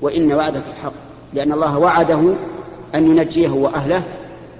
وإن 0.00 0.32
وعدك 0.32 0.62
الحق 0.76 0.92
لأن 1.34 1.52
الله 1.52 1.78
وعده 1.78 2.34
أن 2.94 3.06
ينجيه 3.06 3.50
وأهله 3.50 4.02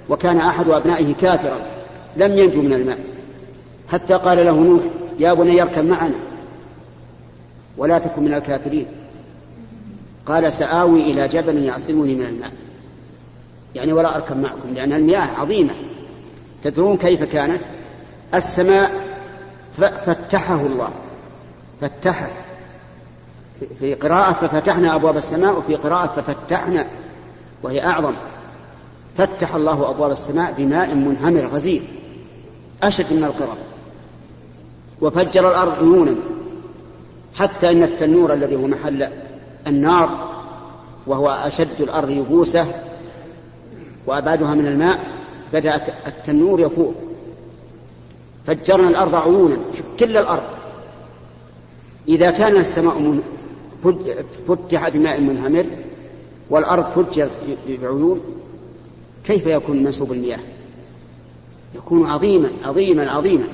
وكان 0.08 0.36
أحد 0.36 0.68
أبنائه 0.68 1.14
كافرا 1.14 1.58
لم 2.16 2.38
ينجو 2.38 2.62
من 2.62 2.72
الماء. 2.72 2.98
حتى 3.88 4.14
قال 4.14 4.46
له 4.46 4.52
نوح 4.52 4.82
يا 5.18 5.32
بني 5.32 5.62
اركب 5.62 5.84
معنا 5.84 6.14
ولا 7.76 7.98
تكن 7.98 8.22
من 8.22 8.34
الكافرين. 8.34 8.86
قال 10.26 10.52
سآوي 10.52 11.02
إلى 11.02 11.28
جبل 11.28 11.58
يعصمني 11.64 12.14
من 12.14 12.26
الماء. 12.26 12.52
يعني 13.74 13.92
ولا 13.92 14.16
أركب 14.16 14.36
معكم 14.36 14.74
لأن 14.74 14.92
المياه 14.92 15.28
عظيمة. 15.40 15.74
تدرون 16.62 16.96
كيف 16.96 17.22
كانت؟ 17.22 17.62
السماء 18.34 18.90
فتحه 20.06 20.60
الله 20.60 20.90
فتحه. 21.80 22.28
في 23.80 23.94
قراءة 23.94 24.32
ففتحنا 24.32 24.94
أبواب 24.94 25.16
السماء 25.16 25.58
وفي 25.58 25.74
قراءة 25.74 26.06
ففتحنا 26.06 26.86
وهي 27.62 27.84
أعظم. 27.84 28.14
فتح 29.16 29.54
الله 29.54 29.90
أبواب 29.90 30.10
السماء 30.10 30.52
بماء 30.52 30.94
منهمر 30.94 31.40
غزير 31.40 31.82
أشد 32.82 33.12
من 33.12 33.24
القرى 33.24 33.56
وفجر 35.00 35.50
الأرض 35.50 35.72
عيونا 35.72 36.16
حتى 37.34 37.68
أن 37.68 37.82
التنور 37.82 38.32
الذي 38.32 38.56
هو 38.56 38.66
محل 38.66 39.08
النار 39.66 40.28
وهو 41.06 41.28
أشد 41.28 41.80
الأرض 41.80 42.10
يبوسة 42.10 42.66
وأبعدها 44.06 44.54
من 44.54 44.66
الماء 44.66 44.98
بدأ 45.52 45.82
التنور 46.06 46.60
يفور 46.60 46.94
فجرنا 48.46 48.88
الأرض 48.88 49.14
عيونا 49.14 49.56
كل 50.00 50.16
الأرض. 50.16 50.44
إذا 52.08 52.30
كان 52.30 52.56
السماء 52.56 53.18
فتح 54.48 54.88
بماء 54.88 55.20
منهمر 55.20 55.66
والأرض 56.50 56.84
فجرت 56.84 57.38
بعيون 57.68 58.20
كيف 59.24 59.46
يكون 59.46 59.82
منسوب 59.82 60.12
المياه؟ 60.12 60.38
يكون 61.74 62.10
عظيما 62.10 62.50
عظيما 62.64 63.10
عظيما. 63.10 63.48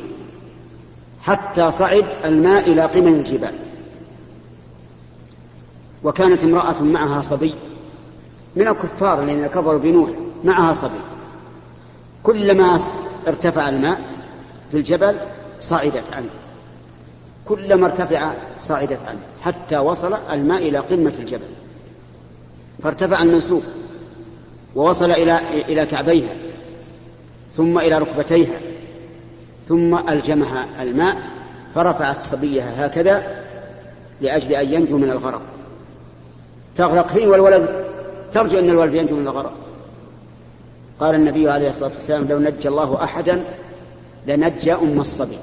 حتى 1.22 1.72
صعد 1.72 2.04
الماء 2.24 2.72
إلى 2.72 2.82
قمم 2.82 3.14
الجبال. 3.14 3.54
وكانت 6.04 6.44
امرأة 6.44 6.82
معها 6.82 7.22
صبي 7.22 7.54
من 8.56 8.68
الكفار 8.68 9.22
الذين 9.22 9.46
كفروا 9.46 9.78
بنوح 9.78 10.10
معها 10.44 10.74
صبي. 10.74 11.00
كلما 12.22 12.78
ارتفع 13.28 13.68
الماء 13.68 14.00
في 14.70 14.76
الجبل 14.76 15.16
صعدت 15.60 16.12
عنه. 16.12 16.30
كلما 17.44 17.86
ارتفع 17.86 18.34
صعدت 18.60 19.02
عنه 19.08 19.20
حتى 19.42 19.78
وصل 19.78 20.14
الماء 20.14 20.68
إلى 20.68 20.78
قمة 20.78 21.12
الجبل. 21.18 21.63
فارتفع 22.84 23.22
المنسوب 23.22 23.62
ووصل 24.76 25.10
إلى 25.10 25.40
إلى 25.68 25.86
كعبيها 25.86 26.34
ثم 27.52 27.78
إلى 27.78 27.98
ركبتيها 27.98 28.60
ثم 29.68 30.08
ألجمها 30.08 30.82
الماء 30.82 31.16
فرفعت 31.74 32.22
صبيها 32.22 32.86
هكذا 32.86 33.44
لأجل 34.20 34.52
أن 34.52 34.72
ينجو 34.72 34.98
من 34.98 35.10
الغرق. 35.10 35.42
تغرق 36.76 37.12
هي 37.12 37.26
والولد. 37.26 37.84
ترجو 38.32 38.58
أن 38.58 38.70
الولد 38.70 38.94
ينجو 38.94 39.16
من 39.16 39.28
الغرق. 39.28 39.52
قال 41.00 41.14
النبي 41.14 41.50
عليه 41.50 41.70
الصلاة 41.70 41.90
والسلام 41.96 42.24
لو 42.28 42.38
نجى 42.38 42.68
الله 42.68 43.04
أحدا 43.04 43.44
لنجى 44.26 44.72
أم 44.72 45.00
الصبي. 45.00 45.38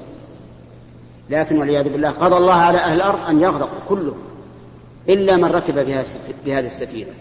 لكن 1.30 1.58
والعياذ 1.58 1.88
بالله 1.88 2.10
قضى 2.10 2.36
الله 2.36 2.54
على 2.54 2.78
أهل 2.78 2.96
الأرض 2.96 3.28
أن 3.28 3.40
يغرق 3.40 3.70
كله 3.88 4.14
إلا 5.08 5.36
من 5.36 5.44
ركب 5.44 5.74
بهذه 6.44 6.66
السفينة. 6.66 7.12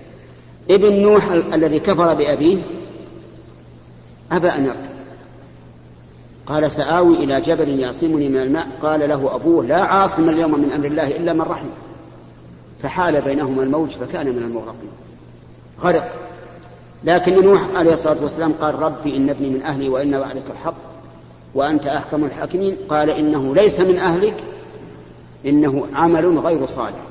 ابن 0.72 1.02
نوح 1.02 1.32
الذي 1.32 1.80
كفر 1.80 2.14
بأبيه 2.14 2.58
أبى 4.32 4.50
أن 4.50 4.66
يركب. 4.66 4.92
قال 6.46 6.72
سآوي 6.72 7.16
إلى 7.24 7.42
جبل 7.42 7.70
يعصمني 7.80 8.30
من 8.30 8.42
الماء. 8.42 8.68
قال 8.82 9.10
له 9.10 9.36
أبوه 9.36 9.66
لا 9.66 9.82
عاصم 9.82 10.30
اليوم 10.30 10.60
من 10.60 10.72
أمر 10.72 10.86
الله 10.86 11.08
إلا 11.08 11.34
من 11.34 11.42
رحم 11.42 11.68
فحال 12.84 13.22
بينهما 13.22 13.64
الموج 13.64 13.90
فكان 13.90 14.28
من 14.28 14.44
المغرقين. 14.44 14.90
غرق. 15.82 16.12
لكن 17.04 17.46
نوح 17.46 17.62
عليه 17.76 17.94
الصلاة 17.94 18.18
والسلام 18.22 18.54
قال 18.54 18.80
ربي 18.80 19.18
إن 19.18 19.30
ابني 19.30 19.50
من 19.50 19.64
أهلي 19.64 19.90
وإن 19.90 20.16
وعدك 20.16 20.44
الحق 20.52 20.76
وأنت 21.56 21.86
أحكم 21.86 22.26
الحاكمين. 22.26 22.78
قال 22.90 23.10
إنه 23.10 23.56
ليس 23.56 23.80
من 23.80 23.98
أهلك 23.98 24.36
إنه 25.46 25.88
عمل 25.94 26.38
غير 26.38 26.66
صالح. 26.66 27.11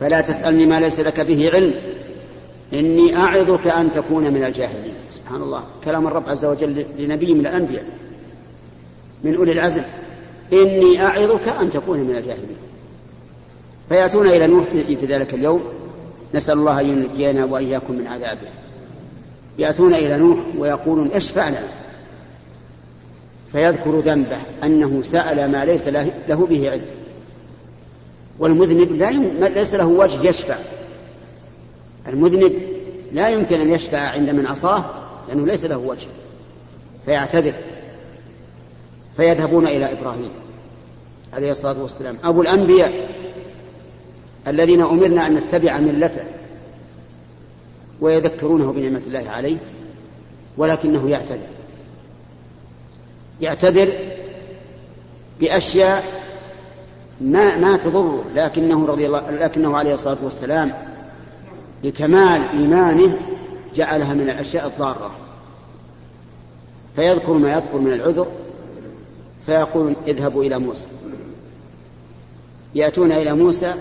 فلا 0.00 0.20
تسألني 0.20 0.66
ما 0.66 0.80
ليس 0.80 1.00
لك 1.00 1.20
به 1.20 1.50
علم. 1.50 1.74
إني 2.72 3.16
أعظك 3.16 3.66
أن 3.66 3.92
تكون 3.92 4.32
من 4.32 4.44
الجاهلين. 4.44 4.94
سبحان 5.10 5.42
الله. 5.42 5.64
كلام 5.84 6.06
الرب 6.06 6.28
عز 6.28 6.44
وجل 6.44 6.86
لنبي 6.98 7.34
من 7.34 7.40
الأنبياء. 7.40 7.84
من 9.24 9.34
أولي 9.34 9.52
العزم. 9.52 9.82
إني 10.52 11.02
أعظك 11.04 11.48
أن 11.48 11.70
تكون 11.70 11.98
من 11.98 12.16
الجاهلين. 12.16 12.56
فيأتون 13.88 14.26
إلى 14.28 14.46
نوح 14.46 14.64
في 14.70 15.06
ذلك 15.06 15.34
اليوم. 15.34 15.62
نسأل 16.34 16.58
الله 16.58 16.80
أن 16.80 16.86
ينجينا 16.86 17.44
وإياكم 17.44 17.94
من 17.94 18.06
عذابه. 18.06 18.48
يأتون 19.58 19.94
إلى 19.94 20.18
نوح 20.18 20.38
ويقولون 20.58 21.10
اشفع 21.12 21.48
لنا 21.48 21.68
فيذكر 23.52 23.98
ذنبه 23.98 24.38
أنه 24.64 25.02
سأل 25.02 25.52
ما 25.52 25.64
ليس 25.64 25.88
له 25.88 26.46
به 26.50 26.70
علم. 26.70 26.97
والمذنب 28.38 28.92
لا 28.92 29.10
يم... 29.10 29.44
ليس 29.54 29.74
له 29.74 29.86
وجه 29.86 30.28
يشفع. 30.28 30.56
المذنب 32.08 32.52
لا 33.12 33.28
يمكن 33.28 33.60
أن 33.60 33.72
يشفع 33.72 33.98
عند 33.98 34.30
من 34.30 34.46
عصاه 34.46 34.84
لأنه 35.28 35.46
ليس 35.46 35.64
له 35.64 35.78
وجه 35.78 36.06
فيعتذر 37.06 37.54
فيذهبون 39.16 39.66
إلى 39.66 39.92
إبراهيم 39.92 40.30
عليه 41.34 41.50
الصلاة 41.50 41.82
والسلام. 41.82 42.16
أبو 42.24 42.42
الأنبياء 42.42 43.08
الذين 44.46 44.82
أمرنا 44.82 45.26
أن 45.26 45.34
نتبع 45.34 45.78
ملته 45.78 46.24
ويذكرونه 48.00 48.72
بنعمة 48.72 49.02
الله 49.06 49.30
عليه 49.30 49.56
ولكنه 50.56 51.10
يعتذر. 51.10 51.46
يعتذر 53.40 53.92
بأشياء 55.40 56.04
ما 57.20 57.56
ما 57.56 57.76
تضره 57.76 58.24
لكنه 58.34 58.86
رضي 58.86 59.06
الله 59.06 59.30
لكنه 59.30 59.76
عليه 59.76 59.94
الصلاة 59.94 60.16
والسلام 60.22 60.72
لكمال 61.84 62.48
إيمانه 62.48 63.18
جعلها 63.74 64.14
من 64.14 64.30
الأشياء 64.30 64.66
الضارة. 64.66 65.10
فيذكر 66.96 67.32
ما 67.32 67.52
يذكر 67.52 67.78
من 67.78 67.92
العذر 67.92 68.26
فيقول 69.46 69.96
اذهبوا 70.06 70.44
إلى 70.44 70.58
موسى. 70.58 70.86
يأتون 72.74 73.12
إلى 73.12 73.34
موسى 73.34 73.74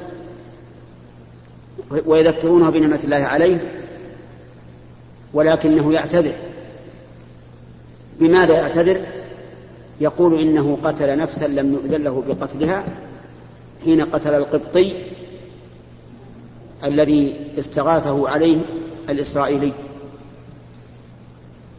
ويذكرونه 2.06 2.70
بنعمة 2.70 3.00
الله 3.04 3.18
عليه 3.18 3.84
ولكنه 5.34 5.94
يعتذر. 5.94 6.36
بماذا 8.20 8.58
يعتذر؟ 8.58 9.06
يقول 10.02 10.40
إنه 10.42 10.78
قتل 10.84 11.18
نفسا 11.18 11.48
لم 11.48 11.74
يؤذن 11.74 12.04
له 12.04 12.24
بقتلها 12.28 12.84
حين 13.88 14.02
قتل 14.02 14.34
القبطي 14.34 14.94
الذي 16.84 17.36
استغاثه 17.60 18.30
عليه 18.30 18.58
الإسرائيلي. 19.10 19.72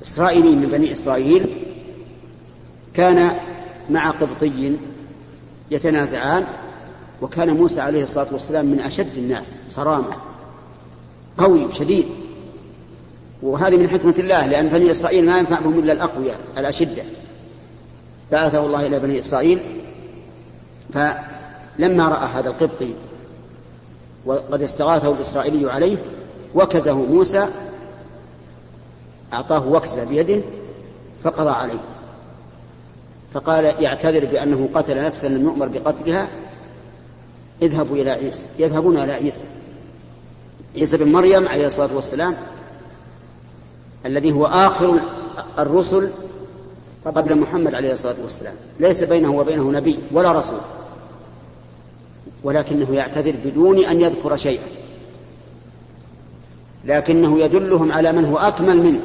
إسرائيلي 0.03 0.57
من 0.57 0.69
بني 0.69 0.93
إسرائيل 0.93 1.47
كان 2.95 3.37
مع 3.91 4.11
قبطي 4.11 4.77
يتنازعان 5.71 6.45
وكان 7.23 7.57
موسى 7.57 7.81
عليه 7.81 8.03
الصلاة 8.03 8.27
والسلام 8.33 8.67
من 8.67 8.81
أشد 8.81 9.17
الناس 9.17 9.57
صرامة 9.69 10.17
قوي 11.39 11.73
شديد. 11.73 12.07
وهذه 13.43 13.77
من 13.77 13.89
حكمة 13.89 14.15
الله 14.19 14.47
لأن 14.47 14.69
بني 14.69 14.91
إسرائيل 14.91 15.27
ما 15.27 15.39
ينفعهم 15.39 15.79
إلا 15.79 15.93
الأقوياء 15.93 16.41
الأشدة. 16.59 17.03
بعثه 18.33 18.67
الله 18.67 18.87
إلى 18.87 18.99
بني 18.99 19.19
إسرائيل 19.19 19.61
فلما 21.79 22.09
رأى 22.09 22.27
هذا 22.27 22.49
القبطي 22.49 22.95
وقد 24.27 24.63
استغاثه 24.63 25.13
الإسرائيلي 25.13 25.71
عليه 25.71 25.97
وكزه 26.55 26.95
موسى 26.95 27.49
أعطاه 29.33 29.69
وكزة 29.69 30.05
بيده 30.05 30.43
فقضى 31.23 31.51
عليه. 31.51 31.81
فقال 33.35 33.65
يعتذر 33.65 34.27
بأنه 34.27 34.69
قتل 34.75 35.05
نفسا 35.05 35.27
لم 35.27 35.45
يؤمر 35.45 35.69
بقتلها 35.69 36.29
اذهبوا 37.63 37.97
إلى 37.97 38.11
عيسى 38.11 38.45
يذهبون 38.59 38.99
إلى 38.99 39.13
عيسى. 39.13 39.45
عيسى 40.77 40.97
بن 40.97 41.13
مريم 41.13 41.49
عليه 41.49 41.67
الصلاة 41.67 41.95
والسلام 41.95 42.37
الذي 44.07 44.33
هو 44.33 44.47
آخر 44.47 45.01
الرسل 45.59 46.11
قبل 47.05 47.39
محمد 47.39 47.75
عليه 47.75 47.93
الصلاة 47.93 48.17
والسلام. 48.23 48.55
ليس 48.81 49.03
بينه 49.03 49.35
وبينه 49.35 49.71
نبي 49.71 49.99
ولا 50.13 50.33
رسول. 50.33 50.61
ولكنه 52.49 52.95
يعتذر 52.95 53.35
بدون 53.45 53.85
أن 53.85 54.01
يذكر 54.01 54.37
شيئا. 54.37 54.63
لكنه 56.85 57.41
يدلهم 57.41 57.93
على 57.93 58.13
من 58.13 58.25
هو 58.25 58.39
أكمل 58.39 58.77
منه 58.77 59.01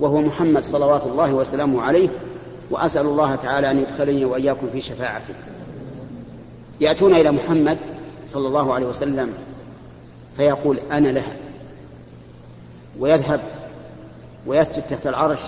وهو 0.00 0.20
محمد 0.20 0.64
صلوات 0.64 1.06
الله 1.06 1.34
وسلامه 1.34 1.82
عليه 1.82 2.08
وأسأل 2.70 3.06
الله 3.06 3.34
تعالى 3.34 3.70
أن 3.70 3.78
يدخلني 3.78 4.24
وإياكم 4.24 4.66
في 4.72 4.80
شفاعته. 4.80 5.34
يأتون 6.80 7.14
إلى 7.14 7.30
محمد 7.32 7.78
صلى 8.28 8.48
الله 8.48 8.74
عليه 8.74 8.86
وسلم 8.86 9.32
فيقول 10.36 10.78
أنا 10.92 11.08
لها 11.08 11.36
ويذهب 12.98 13.40
ويسجد 14.46 14.82
تحت 14.82 15.06
العرش 15.06 15.40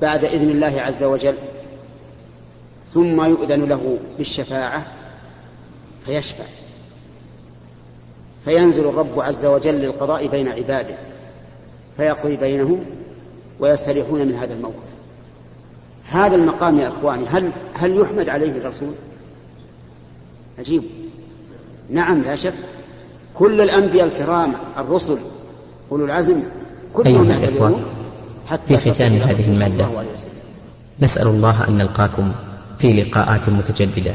بعد 0.00 0.24
إذن 0.24 0.50
الله 0.50 0.80
عز 0.80 1.02
وجل 1.02 1.36
ثم 2.94 3.24
يؤذن 3.24 3.64
له 3.64 3.98
بالشفاعة 4.18 5.01
فيشفع. 6.06 6.44
فينزل 8.44 8.88
الرب 8.88 9.20
عز 9.20 9.46
وجل 9.46 9.74
للقضاء 9.74 10.26
بين 10.26 10.48
عباده. 10.48 10.96
فيقضي 11.96 12.36
بينهم 12.36 12.84
ويستريحون 13.60 14.26
من 14.26 14.34
هذا 14.34 14.54
الموقف. 14.54 14.92
هذا 16.04 16.34
المقام 16.34 16.78
يا 16.78 16.88
إخواني 16.88 17.26
هل 17.26 17.52
هل 17.74 18.00
يحمد 18.00 18.28
عليه 18.28 18.58
الرسول؟ 18.58 18.94
عجيب. 20.58 20.82
نعم 21.90 22.22
لا 22.22 22.36
شك. 22.36 22.54
كل 23.34 23.60
الأنبياء 23.60 24.06
الكرام 24.06 24.54
الرسل 24.78 25.18
أولو 25.92 26.04
العزم 26.04 26.42
كلهم 26.94 27.30
يعتبرون 27.30 27.84
حتى 28.46 28.76
في 28.76 28.90
ختام 28.90 29.12
هذه 29.12 29.52
المادة 29.52 29.88
نسأل 31.00 31.26
الله 31.26 31.68
أن 31.68 31.76
نلقاكم 31.76 32.32
في 32.78 32.92
لقاءات 32.92 33.48
متجددة. 33.48 34.14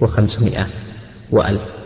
وخمسمائة 0.00 0.66
وألف. 1.30 1.79